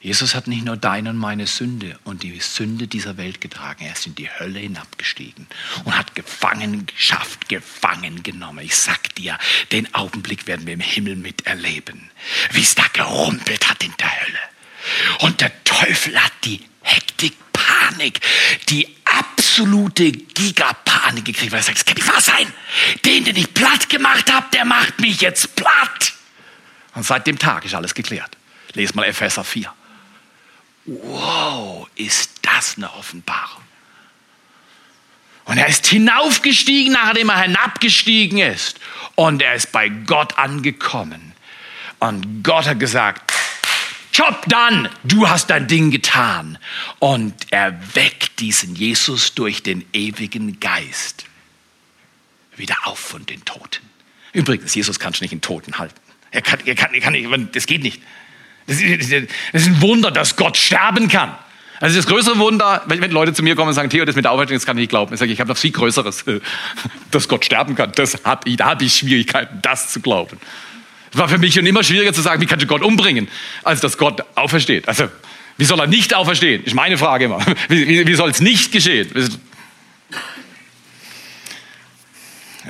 [0.00, 3.94] Jesus hat nicht nur deine und meine Sünde und die Sünde dieser Welt getragen, er
[3.94, 5.48] ist in die Hölle hinabgestiegen
[5.84, 8.64] und hat Gefangenschaft gefangen genommen.
[8.64, 9.38] Ich sag dir,
[9.72, 12.10] den Augenblick werden wir im Himmel miterleben,
[12.52, 14.38] wie es da gerumpelt hat in der Hölle.
[15.20, 18.20] Und der Teufel hat die Hektik, Panik,
[18.68, 22.52] die absolute Gigapanik gekriegt, weil er sagt, es kann nicht wahr sein.
[23.04, 26.12] Den, den ich platt gemacht habe, der macht mich jetzt platt.
[26.94, 28.36] Und seit dem Tag ist alles geklärt.
[28.74, 29.72] Lest mal Epheser 4.
[30.84, 33.62] Wow, ist das eine Offenbarung.
[35.44, 38.78] Und er ist hinaufgestiegen, nachdem er hinabgestiegen ist.
[39.14, 41.34] Und er ist bei Gott angekommen.
[41.98, 43.32] Und Gott hat gesagt,
[44.18, 46.58] Job dann, du hast dein Ding getan.
[46.98, 51.24] Und er weckt diesen Jesus durch den ewigen Geist
[52.56, 53.86] wieder auf von den Toten.
[54.32, 55.94] Übrigens, Jesus kannst du nicht in Toten halten.
[56.32, 58.02] Er kann, er kann, er kann nicht, das geht nicht.
[58.66, 61.36] Das ist, das ist ein Wunder, dass Gott sterben kann.
[61.78, 64.24] Also das größere Wunder, wenn, wenn Leute zu mir kommen und sagen, Theo, das mit
[64.24, 65.14] der Auferstehung, das kann ich nicht glauben.
[65.14, 66.24] Ich sage, ich habe noch viel Größeres,
[67.12, 67.92] dass Gott sterben kann.
[67.92, 70.38] Das hab ich, da habe ich Schwierigkeiten, das zu glauben.
[71.12, 73.28] War für mich schon immer schwieriger zu sagen, wie kannst du Gott umbringen,
[73.62, 74.88] als dass Gott aufersteht.
[74.88, 75.08] Also,
[75.56, 76.64] wie soll er nicht auferstehen?
[76.64, 77.44] Ist meine Frage immer.
[77.68, 79.10] Wie, wie, wie soll es nicht geschehen?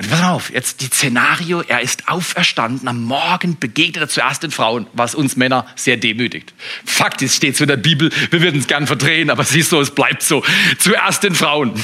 [0.07, 4.87] Pass auf, jetzt die Szenario, er ist auferstanden, am Morgen begegnet er zuerst den Frauen,
[4.93, 6.53] was uns Männer sehr demütigt.
[6.85, 9.79] Fakt ist, steht so in der Bibel, wir würden es gern verdrehen, aber siehst du,
[9.79, 10.43] es bleibt so.
[10.77, 11.73] Zuerst den Frauen.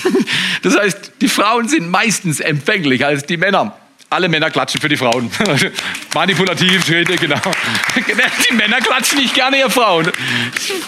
[0.62, 3.78] Das heißt, die Frauen sind meistens empfänglicher als die Männer.
[4.16, 5.30] Alle Männer klatschen für die Frauen.
[6.14, 7.36] Manipulativ, genau.
[8.50, 10.10] Die Männer klatschen nicht gerne, ihr Frauen.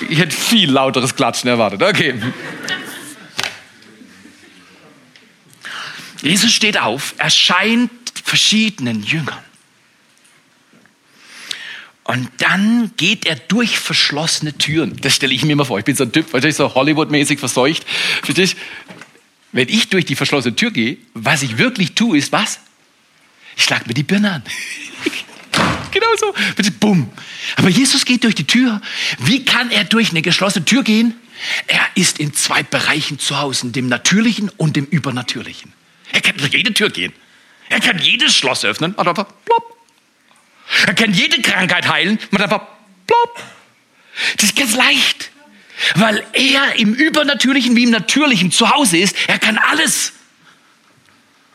[0.07, 1.84] Ich hätte viel lauteres Klatschen erwartet.
[1.84, 2.13] Okay.
[6.21, 7.91] Jesus steht auf, erscheint
[8.23, 9.43] verschiedenen Jüngern.
[12.05, 14.95] Und dann geht er durch verschlossene Türen.
[15.01, 15.78] Das stelle ich mir immer vor.
[15.80, 17.86] Ich bin so ein Typ, wahrscheinlich so Hollywood-mäßig verseucht.
[19.51, 22.61] Wenn ich durch die verschlossene Tür gehe, was ich wirklich tue, ist was?
[23.58, 24.43] Ich schlag mir die Birne an.
[25.91, 26.34] genau so.
[26.80, 27.10] Bumm.
[27.55, 28.82] Aber Jesus geht durch die Tür.
[29.20, 31.16] Wie kann er durch eine geschlossene Tür gehen?
[31.68, 35.74] Er ist in zwei Bereichen zu Hause, dem Natürlichen und dem Übernatürlichen.
[36.12, 37.14] Er kann durch jede Tür gehen.
[37.70, 38.95] Er kann jedes Schloss öffnen.
[40.86, 42.20] Er kann jede Krankheit heilen.
[42.32, 45.32] Das ist ganz leicht.
[45.95, 49.16] Weil er im Übernatürlichen wie im Natürlichen zu Hause ist.
[49.28, 50.14] Er kann alles.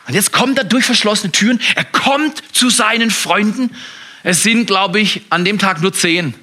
[0.07, 1.61] Und jetzt kommt er durch verschlossene Türen.
[1.75, 3.71] Er kommt zu seinen Freunden.
[4.23, 6.35] Es sind, glaube ich, an dem Tag nur zehn.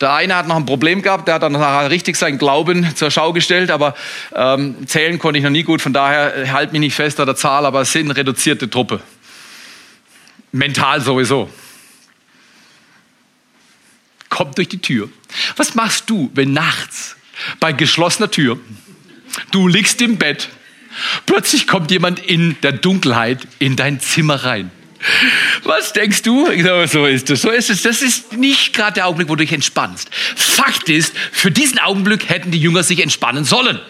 [0.00, 3.10] Der eine hat noch ein Problem gehabt, der hat dann nachher richtig seinen Glauben zur
[3.12, 3.94] Schau gestellt, aber
[4.34, 7.36] ähm, zählen konnte ich noch nie gut, von daher halt mich nicht fest an der
[7.36, 9.00] Zahl, aber es sind reduzierte Truppe.
[10.50, 11.48] Mental sowieso.
[14.28, 15.08] Kommt durch die Tür.
[15.56, 17.14] Was machst du, wenn nachts
[17.60, 18.58] bei geschlossener Tür
[19.50, 20.48] du liegst im Bett,
[21.26, 24.70] plötzlich kommt jemand in der Dunkelheit in dein Zimmer rein?
[25.64, 26.46] Was denkst du?
[26.86, 27.42] So ist es.
[27.42, 27.82] So ist es.
[27.82, 30.08] Das ist nicht gerade der Augenblick, wo du dich entspannst.
[30.14, 33.80] Fakt ist, für diesen Augenblick hätten die Jünger sich entspannen sollen.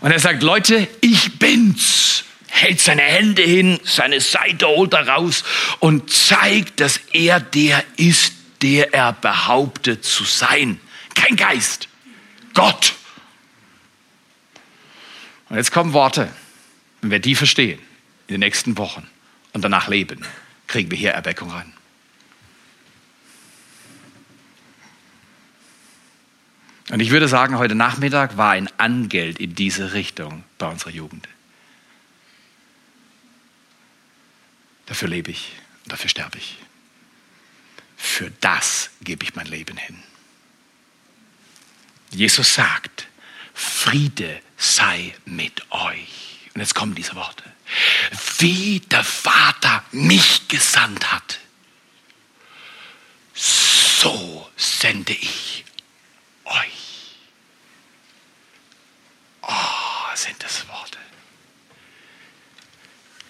[0.00, 2.24] Und er sagt, Leute, ich bin's.
[2.48, 5.42] Hält seine Hände hin, seine Seite holt er raus
[5.78, 10.78] und zeigt, dass er der ist, der er behauptet zu sein.
[11.14, 11.88] Kein Geist.
[12.54, 12.94] Gott.
[15.48, 16.32] Und jetzt kommen Worte.
[17.00, 17.78] Wenn wir die verstehen
[18.28, 19.08] in den nächsten Wochen
[19.52, 20.24] und danach leben,
[20.66, 21.72] kriegen wir hier Erweckung rein.
[26.90, 31.28] Und ich würde sagen, heute Nachmittag war ein Angeld in diese Richtung bei unserer Jugend.
[34.86, 35.52] Dafür lebe ich
[35.86, 36.58] dafür sterbe ich.
[37.96, 40.02] Für das gebe ich mein Leben hin.
[42.12, 43.06] Jesus sagt,
[43.54, 46.40] Friede sei mit euch.
[46.54, 47.44] Und jetzt kommen diese Worte.
[48.38, 51.38] Wie der Vater mich gesandt hat,
[53.34, 55.64] so sende ich
[56.44, 57.16] euch.
[59.42, 60.98] Oh, sind das Worte.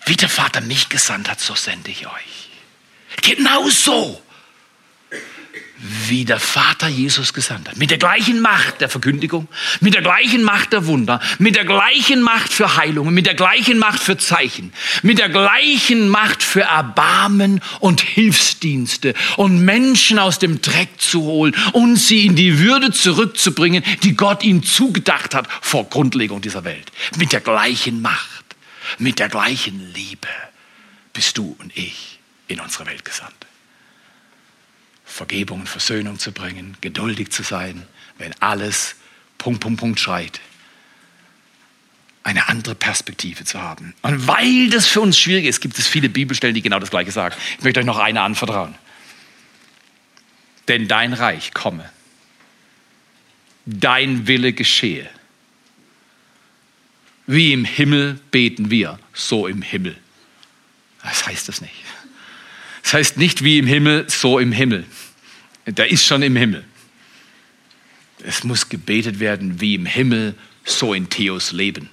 [0.07, 2.49] Wie der Vater mich gesandt hat, so sende ich euch.
[3.23, 4.21] Genau so.
[5.83, 7.77] Wie der Vater Jesus gesandt hat.
[7.77, 9.49] Mit der gleichen Macht der Verkündigung,
[9.81, 13.79] mit der gleichen Macht der Wunder, mit der gleichen Macht für Heilungen, mit der gleichen
[13.79, 14.73] Macht für Zeichen,
[15.03, 21.55] mit der gleichen Macht für Erbarmen und Hilfsdienste und Menschen aus dem Dreck zu holen
[21.73, 26.93] und sie in die Würde zurückzubringen, die Gott ihnen zugedacht hat vor Grundlegung dieser Welt.
[27.17, 28.45] Mit der gleichen Macht,
[28.99, 30.29] mit der gleichen Liebe
[31.13, 33.35] bist du und ich in unsere Welt gesandt.
[35.13, 37.87] Vergebung und Versöhnung zu bringen, geduldig zu sein,
[38.19, 38.97] wenn alles
[39.37, 40.41] Punkt, Punkt, Punkt schreit.
[42.25, 43.95] Eine andere Perspektive zu haben.
[44.03, 47.11] Und weil das für uns schwierig ist, gibt es viele Bibelstellen, die genau das Gleiche
[47.11, 47.35] sagen.
[47.59, 48.75] Ich möchte euch noch eine anvertrauen.
[50.69, 51.91] Denn dein Reich komme,
[53.67, 55.11] dein Wille geschehe.
[57.27, 59.97] Wie im Himmel beten wir, so im Himmel.
[61.03, 61.75] Das heißt das nicht.
[62.83, 64.87] Das heißt nicht wie im Himmel, so im Himmel.
[65.67, 66.65] Der ist schon im Himmel.
[68.25, 70.35] Es muss gebetet werden wie im Himmel,
[70.65, 71.91] so in Theos Leben.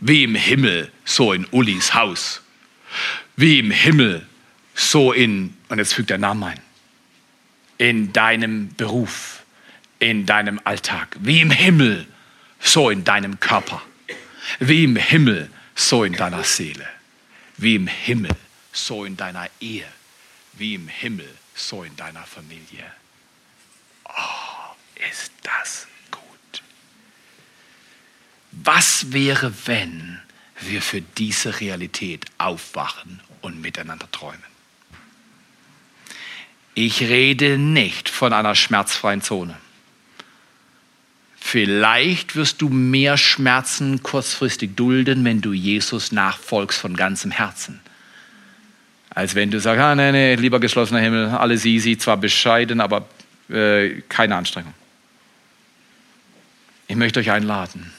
[0.00, 2.42] Wie im Himmel, so in Ulis Haus.
[3.36, 4.26] Wie im Himmel,
[4.74, 6.60] so in, und jetzt fügt der Name ein,
[7.78, 9.42] in deinem Beruf,
[9.98, 11.16] in deinem Alltag.
[11.20, 12.06] Wie im Himmel,
[12.60, 13.82] so in deinem Körper.
[14.58, 16.86] Wie im Himmel, so in deiner Seele.
[17.56, 18.32] Wie im Himmel,
[18.72, 19.86] so in deiner Ehe.
[20.54, 22.84] Wie im Himmel, so in deiner Familie.
[24.04, 24.74] Oh,
[25.10, 26.62] ist das gut.
[28.52, 30.20] Was wäre, wenn
[30.60, 34.42] wir für diese Realität aufwachen und miteinander träumen?
[36.74, 39.58] Ich rede nicht von einer schmerzfreien Zone.
[41.38, 47.81] Vielleicht wirst du mehr Schmerzen kurzfristig dulden, wenn du Jesus nachfolgst von ganzem Herzen
[49.14, 53.06] als wenn du sagst, ah, nee, nee, lieber geschlossener Himmel, alles easy, zwar bescheiden, aber
[53.50, 54.74] äh, keine Anstrengung.
[56.88, 57.92] Ich möchte euch einladen,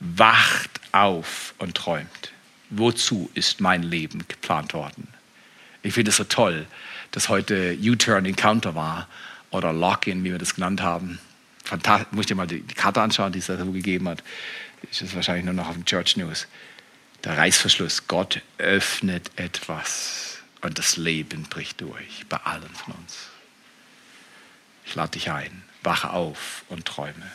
[0.00, 2.32] wacht auf und träumt.
[2.70, 5.08] Wozu ist mein Leben geplant worden?
[5.82, 6.66] Ich finde es so toll,
[7.10, 9.08] dass heute U-Turn Encounter war
[9.50, 11.18] oder Lock-in, wie wir das genannt haben.
[11.64, 14.22] Fantastisch, muss ich dir mal die, Karte anschauen, die es da so gegeben hat.
[14.90, 16.46] Ist das wahrscheinlich nur noch auf dem Church News
[17.24, 18.06] der Reißverschluss.
[18.08, 23.28] Gott öffnet etwas und das Leben bricht durch bei allen von uns.
[24.84, 27.30] Ich lade dich ein, wache auf und träume.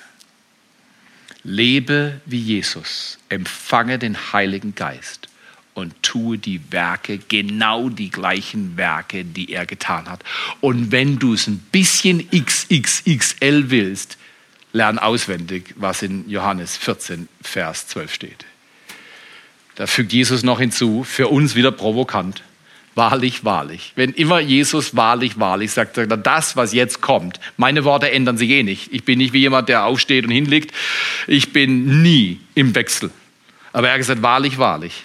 [1.43, 5.29] Lebe wie Jesus, empfange den Heiligen Geist
[5.73, 10.23] und tue die Werke, genau die gleichen Werke, die er getan hat.
[10.59, 14.17] Und wenn du es ein bisschen XXXL willst,
[14.73, 18.45] lern auswendig, was in Johannes 14, Vers 12 steht.
[19.77, 22.41] Da fügt Jesus noch hinzu, für uns wieder provokant.
[22.95, 23.93] Wahrlich, wahrlich.
[23.95, 28.49] Wenn immer Jesus wahrlich, wahrlich sagt, er, das, was jetzt kommt, meine Worte ändern sich
[28.49, 28.91] eh nicht.
[28.91, 30.73] Ich bin nicht wie jemand, der aufsteht und hinlegt.
[31.27, 33.11] Ich bin nie im Wechsel.
[33.71, 35.03] Aber er hat gesagt, wahrlich, wahrlich.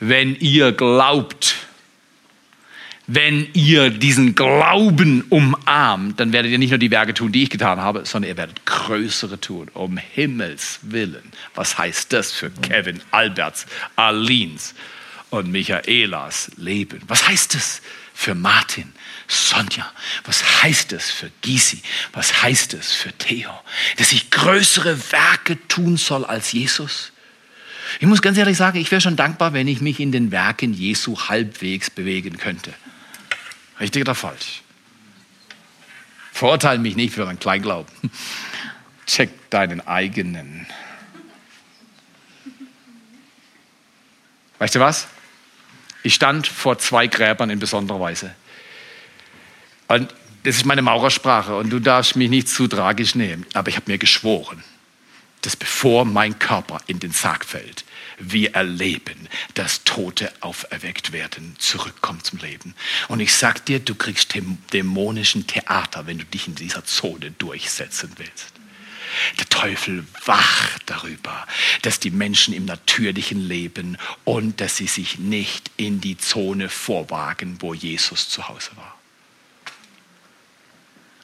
[0.00, 1.56] Wenn ihr glaubt,
[3.10, 7.48] wenn ihr diesen Glauben umarmt, dann werdet ihr nicht nur die Werke tun, die ich
[7.48, 11.32] getan habe, sondern ihr werdet größere tun, um Himmels Willen.
[11.54, 13.64] Was heißt das für Kevin, Alberts,
[13.96, 14.74] Alins
[15.30, 17.00] und Michaelas Leben?
[17.08, 17.80] Was heißt das
[18.12, 18.92] für Martin,
[19.26, 19.90] Sonja?
[20.26, 21.80] Was heißt das für Gysi?
[22.12, 23.50] Was heißt das für Theo?
[23.96, 27.12] Dass ich größere Werke tun soll als Jesus?
[28.00, 30.74] Ich muss ganz ehrlich sagen, ich wäre schon dankbar, wenn ich mich in den Werken
[30.74, 32.74] Jesu halbwegs bewegen könnte.
[33.80, 34.62] Richtig oder falsch?
[36.32, 37.92] Verurteile mich nicht für meinen Kleinglauben.
[39.06, 40.66] Check deinen eigenen.
[44.58, 45.08] Weißt du was?
[46.02, 48.34] Ich stand vor zwei Gräbern in besonderer Weise.
[49.88, 50.14] Und
[50.44, 53.46] das ist meine Maurersprache und du darfst mich nicht zu tragisch nehmen.
[53.54, 54.62] Aber ich habe mir geschworen,
[55.42, 57.84] dass bevor mein Körper in den Sarg fällt,
[58.18, 62.74] wir erleben, dass Tote auferweckt werden, zurückkommen zum Leben.
[63.08, 64.34] Und ich sag dir, du kriegst
[64.72, 68.52] dämonischen Theater, wenn du dich in dieser Zone durchsetzen willst.
[69.38, 71.46] Der Teufel wacht darüber,
[71.82, 77.56] dass die Menschen im natürlichen leben und dass sie sich nicht in die Zone vorwagen,
[77.60, 78.98] wo Jesus zu Hause war.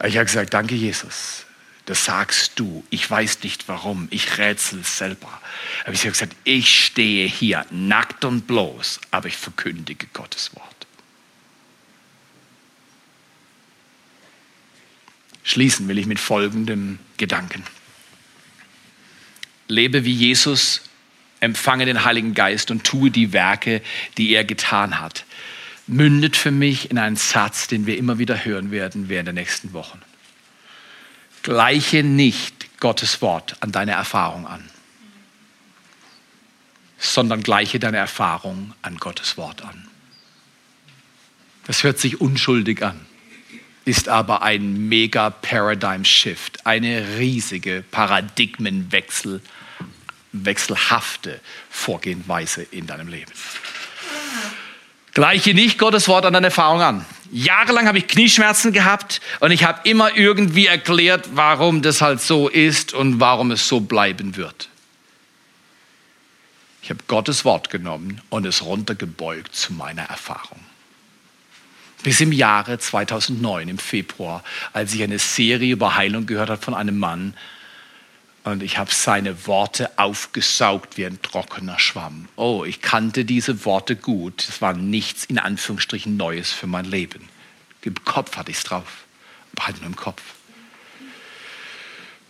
[0.06, 1.46] Ich habe gesagt, danke Jesus,
[1.86, 2.84] das sagst du.
[2.90, 4.08] Ich weiß nicht warum.
[4.10, 5.40] Ich rätsel selber.
[5.84, 10.86] Aber ich habe gesagt, ich stehe hier nackt und bloß, aber ich verkündige Gottes Wort.
[15.42, 17.64] Schließen will ich mit folgendem Gedanken.
[19.68, 20.80] Lebe wie Jesus,
[21.40, 23.82] empfange den Heiligen Geist und tue die Werke,
[24.16, 25.26] die er getan hat.
[25.86, 29.74] mündet für mich in einen Satz, den wir immer wieder hören werden während der nächsten
[29.74, 30.00] Wochen.
[31.44, 34.64] Gleiche nicht Gottes Wort an deine Erfahrung an,
[36.98, 39.86] sondern gleiche deine Erfahrung an Gottes Wort an.
[41.66, 42.98] Das hört sich unschuldig an,
[43.84, 49.42] ist aber ein mega Paradigm Shift, eine riesige Paradigmenwechsel,
[50.32, 53.32] wechselhafte Vorgehensweise in deinem Leben.
[55.14, 57.06] Gleiche nicht Gottes Wort an deine Erfahrung an.
[57.30, 62.48] Jahrelang habe ich Knieschmerzen gehabt und ich habe immer irgendwie erklärt, warum das halt so
[62.48, 64.68] ist und warum es so bleiben wird.
[66.82, 70.60] Ich habe Gottes Wort genommen und es runtergebeugt zu meiner Erfahrung.
[72.02, 76.74] Bis im Jahre 2009, im Februar, als ich eine Serie über Heilung gehört habe von
[76.74, 77.34] einem Mann,
[78.44, 82.28] und ich habe seine Worte aufgesaugt wie ein trockener Schwamm.
[82.36, 84.46] Oh, ich kannte diese Worte gut.
[84.46, 87.28] Es war nichts in Anführungsstrichen Neues für mein Leben.
[87.80, 89.04] Im Kopf hatte ich es drauf,
[89.52, 90.22] aber halt nur im Kopf.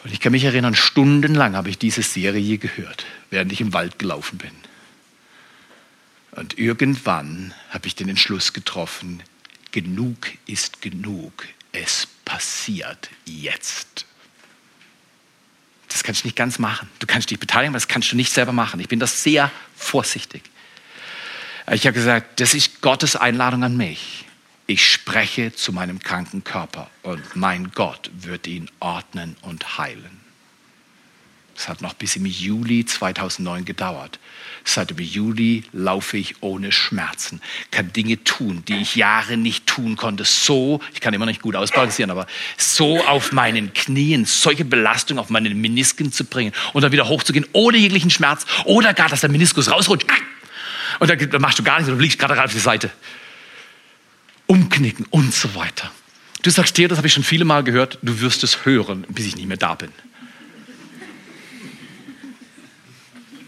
[0.05, 3.99] Und ich kann mich erinnern, stundenlang habe ich diese Serie gehört, während ich im Wald
[3.99, 4.53] gelaufen bin.
[6.33, 9.23] Und irgendwann habe ich den Entschluss getroffen,
[9.73, 11.47] genug ist genug.
[11.73, 14.07] Es passiert jetzt.
[15.95, 16.89] Das kannst du nicht ganz machen.
[16.99, 18.81] Du kannst dich beteiligen, aber das kannst du nicht selber machen.
[18.81, 20.43] Ich bin da sehr vorsichtig.
[21.71, 24.25] Ich habe gesagt, das ist Gottes Einladung an mich.
[24.67, 30.24] Ich spreche zu meinem kranken Körper und mein Gott wird ihn ordnen und heilen.
[31.57, 34.19] Es hat noch bis im Juli 2009 gedauert.
[34.65, 37.41] Seit dem Juli laufe ich ohne Schmerzen,
[37.71, 40.25] kann Dinge tun, die ich Jahre nicht tun konnte.
[40.25, 42.27] So, ich kann immer nicht gut ausbalancieren, aber
[42.57, 47.47] so auf meinen Knien, solche Belastung auf meinen Menisken zu bringen und dann wieder hochzugehen
[47.53, 50.07] ohne jeglichen Schmerz oder gar, dass der Meniskus rausrutscht.
[50.99, 52.91] Und dann machst du gar nichts, du liegst gerade auf die Seite.
[54.47, 55.91] Umknicken und so weiter.
[56.43, 59.27] Du sagst dir, das habe ich schon viele Mal gehört, du wirst es hören, bis
[59.27, 59.91] ich nicht mehr da bin.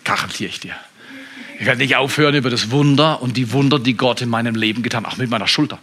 [0.06, 0.76] Garantiere ich dir.
[1.58, 4.82] Ich werde nicht aufhören über das Wunder und die Wunder, die Gott in meinem Leben
[4.82, 5.80] getan hat, auch mit meiner Schulter.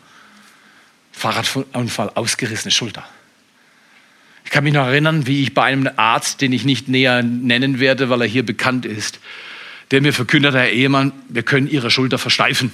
[1.12, 3.08] Fahrradunfall, ausgerissene Schulter.
[4.46, 7.82] Ich kann mich noch erinnern, wie ich bei einem Arzt, den ich nicht näher nennen
[7.82, 9.20] werde, weil er hier bekannt ist,
[9.92, 12.72] der mir verkündete, Herr Ehemann, wir können Ihre Schulter versteifen.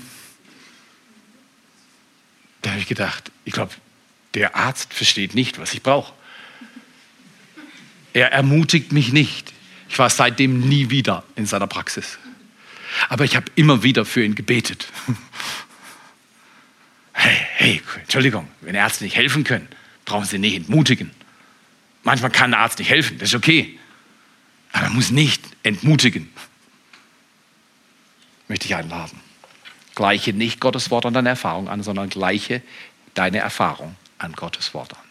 [2.61, 3.73] Da habe ich gedacht, ich glaube,
[4.35, 6.13] der Arzt versteht nicht, was ich brauche.
[8.13, 9.53] Er ermutigt mich nicht.
[9.89, 12.19] Ich war seitdem nie wieder in seiner Praxis.
[13.09, 14.87] Aber ich habe immer wieder für ihn gebetet.
[17.11, 19.67] Hey, hey, Entschuldigung, wenn Ärzte nicht helfen können,
[20.05, 21.11] brauchen sie nicht entmutigen.
[22.03, 23.77] Manchmal kann der Arzt nicht helfen, das ist okay.
[24.71, 26.31] Aber er muss nicht entmutigen.
[28.47, 29.19] Möchte ich einladen.
[29.95, 32.61] Gleiche nicht Gottes Wort an deine Erfahrung an, sondern gleiche
[33.15, 35.03] deine Erfahrung an Gottes Wort an.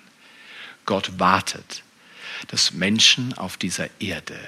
[0.86, 1.82] Gott wartet,
[2.46, 4.38] dass Menschen auf dieser Erde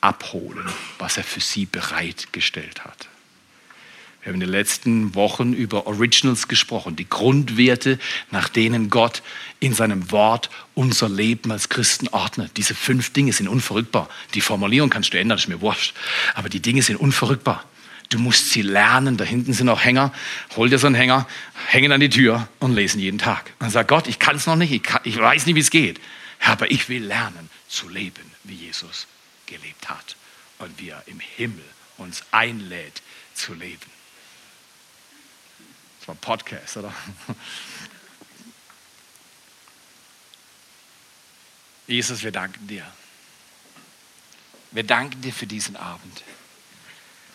[0.00, 0.66] abholen,
[0.98, 3.08] was er für sie bereitgestellt hat.
[4.20, 7.98] Wir haben in den letzten Wochen über Originals gesprochen, die Grundwerte,
[8.30, 9.22] nach denen Gott
[9.60, 12.52] in seinem Wort unser Leben als Christen ordnet.
[12.58, 14.10] Diese fünf Dinge sind unverrückbar.
[14.34, 15.94] Die Formulierung kannst du ändern, ist mir wurscht.
[16.34, 17.64] Aber die Dinge sind unverrückbar.
[18.10, 19.16] Du musst sie lernen.
[19.16, 20.12] Da hinten sind auch Hänger.
[20.54, 21.26] Hol dir so einen Hänger,
[21.68, 23.54] hängen an die Tür und lesen jeden Tag.
[23.58, 25.70] Und sag Gott, ich kann es noch nicht, ich, kann, ich weiß nicht, wie es
[25.70, 25.98] geht.
[26.44, 29.06] Aber ich will lernen zu leben, wie Jesus
[29.50, 30.16] gelebt hat
[30.58, 31.64] und wie er im Himmel
[31.98, 33.02] uns einlädt
[33.34, 33.90] zu leben.
[35.98, 36.94] Das war ein Podcast, oder?
[41.86, 42.86] Jesus, wir danken dir.
[44.70, 46.22] Wir danken dir für diesen Abend.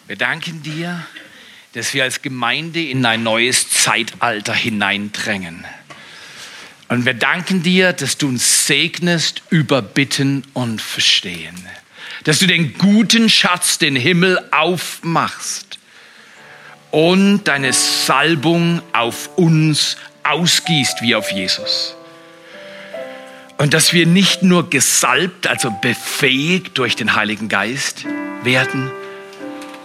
[0.07, 1.05] Wir danken dir,
[1.73, 5.65] dass wir als Gemeinde in ein neues Zeitalter hineindrängen.
[6.87, 11.67] Und wir danken dir, dass du uns segnest über Bitten und Verstehen
[12.25, 15.77] dass du den guten Schatz, den Himmel aufmachst
[16.91, 21.95] und deine Salbung auf uns ausgießt wie auf Jesus.
[23.57, 28.05] Und dass wir nicht nur gesalbt, also befähigt durch den Heiligen Geist
[28.43, 28.91] werden,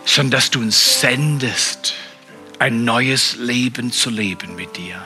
[0.06, 1.94] sondern dass du uns sendest,
[2.58, 5.02] ein neues Leben zu leben mit dir.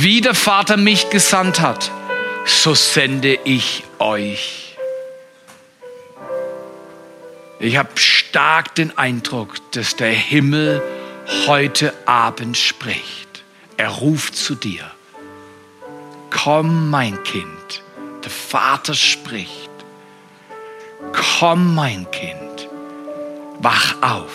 [0.00, 1.90] Wie der Vater mich gesandt hat,
[2.48, 4.76] so sende ich euch.
[7.60, 10.82] Ich habe stark den Eindruck, dass der Himmel
[11.46, 13.44] heute Abend spricht.
[13.76, 14.90] Er ruft zu dir.
[16.30, 17.82] Komm, mein Kind.
[18.24, 19.70] Der Vater spricht.
[21.12, 22.68] Komm, mein Kind.
[23.60, 24.32] Wach auf.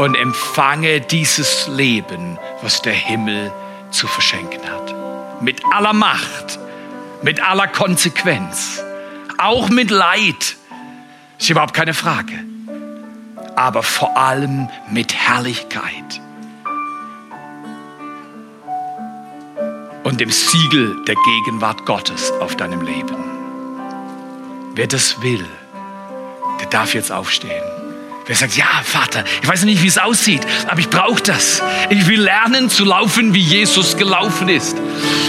[0.00, 3.52] und empfange dieses Leben, was der Himmel
[3.90, 4.99] zu verschenken hat.
[5.40, 6.58] Mit aller Macht,
[7.22, 8.82] mit aller Konsequenz,
[9.38, 10.56] auch mit Leid.
[11.38, 12.34] Ist überhaupt keine Frage.
[13.56, 16.20] Aber vor allem mit Herrlichkeit.
[20.04, 23.16] Und dem Siegel der Gegenwart Gottes auf deinem Leben.
[24.74, 25.46] Wer das will,
[26.60, 27.79] der darf jetzt aufstehen.
[28.30, 31.60] Wer sagt, ja, Vater, ich weiß nicht, wie es aussieht, aber ich brauche das.
[31.88, 34.76] Ich will lernen zu laufen, wie Jesus gelaufen ist.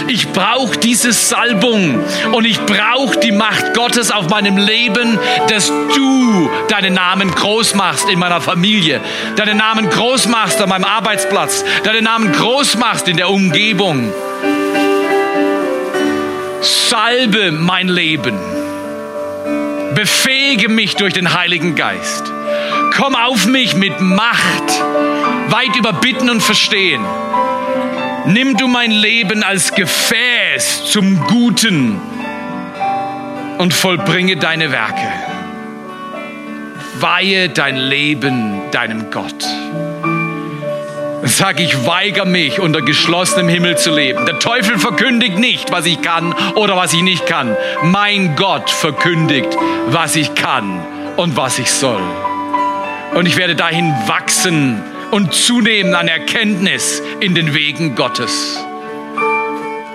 [0.06, 1.98] Ich brauche diese Salbung
[2.30, 8.08] und ich brauche die Macht Gottes auf meinem Leben, dass du deinen Namen groß machst
[8.08, 9.00] in meiner Familie,
[9.34, 14.12] deinen Namen groß machst an meinem Arbeitsplatz, deinen Namen groß machst in der Umgebung.
[16.60, 18.38] Salbe mein Leben.
[19.96, 22.32] Befähige mich durch den Heiligen Geist.
[22.96, 24.82] Komm auf mich mit Macht,
[25.48, 27.02] weit über Bitten und Verstehen.
[28.26, 31.98] Nimm du mein Leben als Gefäß zum Guten
[33.58, 35.08] und vollbringe deine Werke.
[37.00, 39.44] Weihe dein Leben deinem Gott.
[41.22, 44.26] Sag ich, weigere mich, unter geschlossenem Himmel zu leben.
[44.26, 47.56] Der Teufel verkündigt nicht, was ich kann oder was ich nicht kann.
[47.82, 49.56] Mein Gott verkündigt,
[49.88, 50.84] was ich kann
[51.16, 52.02] und was ich soll.
[53.14, 58.58] Und ich werde dahin wachsen und zunehmen an Erkenntnis in den Wegen Gottes.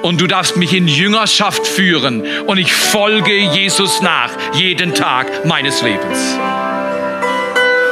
[0.03, 5.81] Und du darfst mich in Jüngerschaft führen und ich folge Jesus nach jeden Tag meines
[5.81, 6.37] Lebens.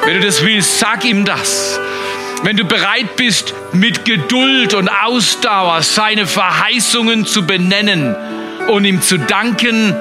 [0.06, 1.80] Wenn du das willst, sag ihm das.
[2.44, 8.16] Wenn du bereit bist, mit Geduld und Ausdauer seine Verheißungen zu benennen
[8.68, 9.96] und ihm zu danken,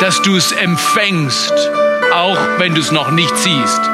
[0.00, 1.52] dass du es empfängst,
[2.14, 3.90] auch wenn du es noch nicht siehst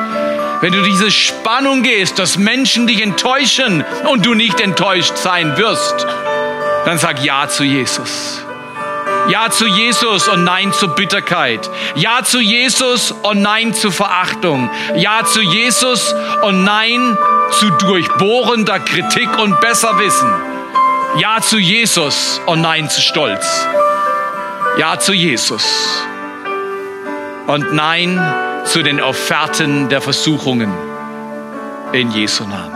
[0.60, 6.06] wenn du diese Spannung gehst, dass Menschen dich enttäuschen und du nicht enttäuscht sein wirst,
[6.84, 8.42] dann sag Ja zu Jesus.
[9.28, 11.68] Ja zu Jesus und Nein zur Bitterkeit.
[11.96, 14.70] Ja zu Jesus und Nein zu Verachtung.
[14.94, 17.18] Ja zu Jesus und Nein
[17.50, 20.30] zu durchbohrender Kritik und Besserwissen.
[21.18, 23.66] Ja zu Jesus und Nein zu Stolz.
[24.78, 25.64] Ja zu Jesus
[27.46, 28.20] und Nein
[28.66, 30.72] zu den Offerten der Versuchungen
[31.92, 32.75] in Jesu Namen.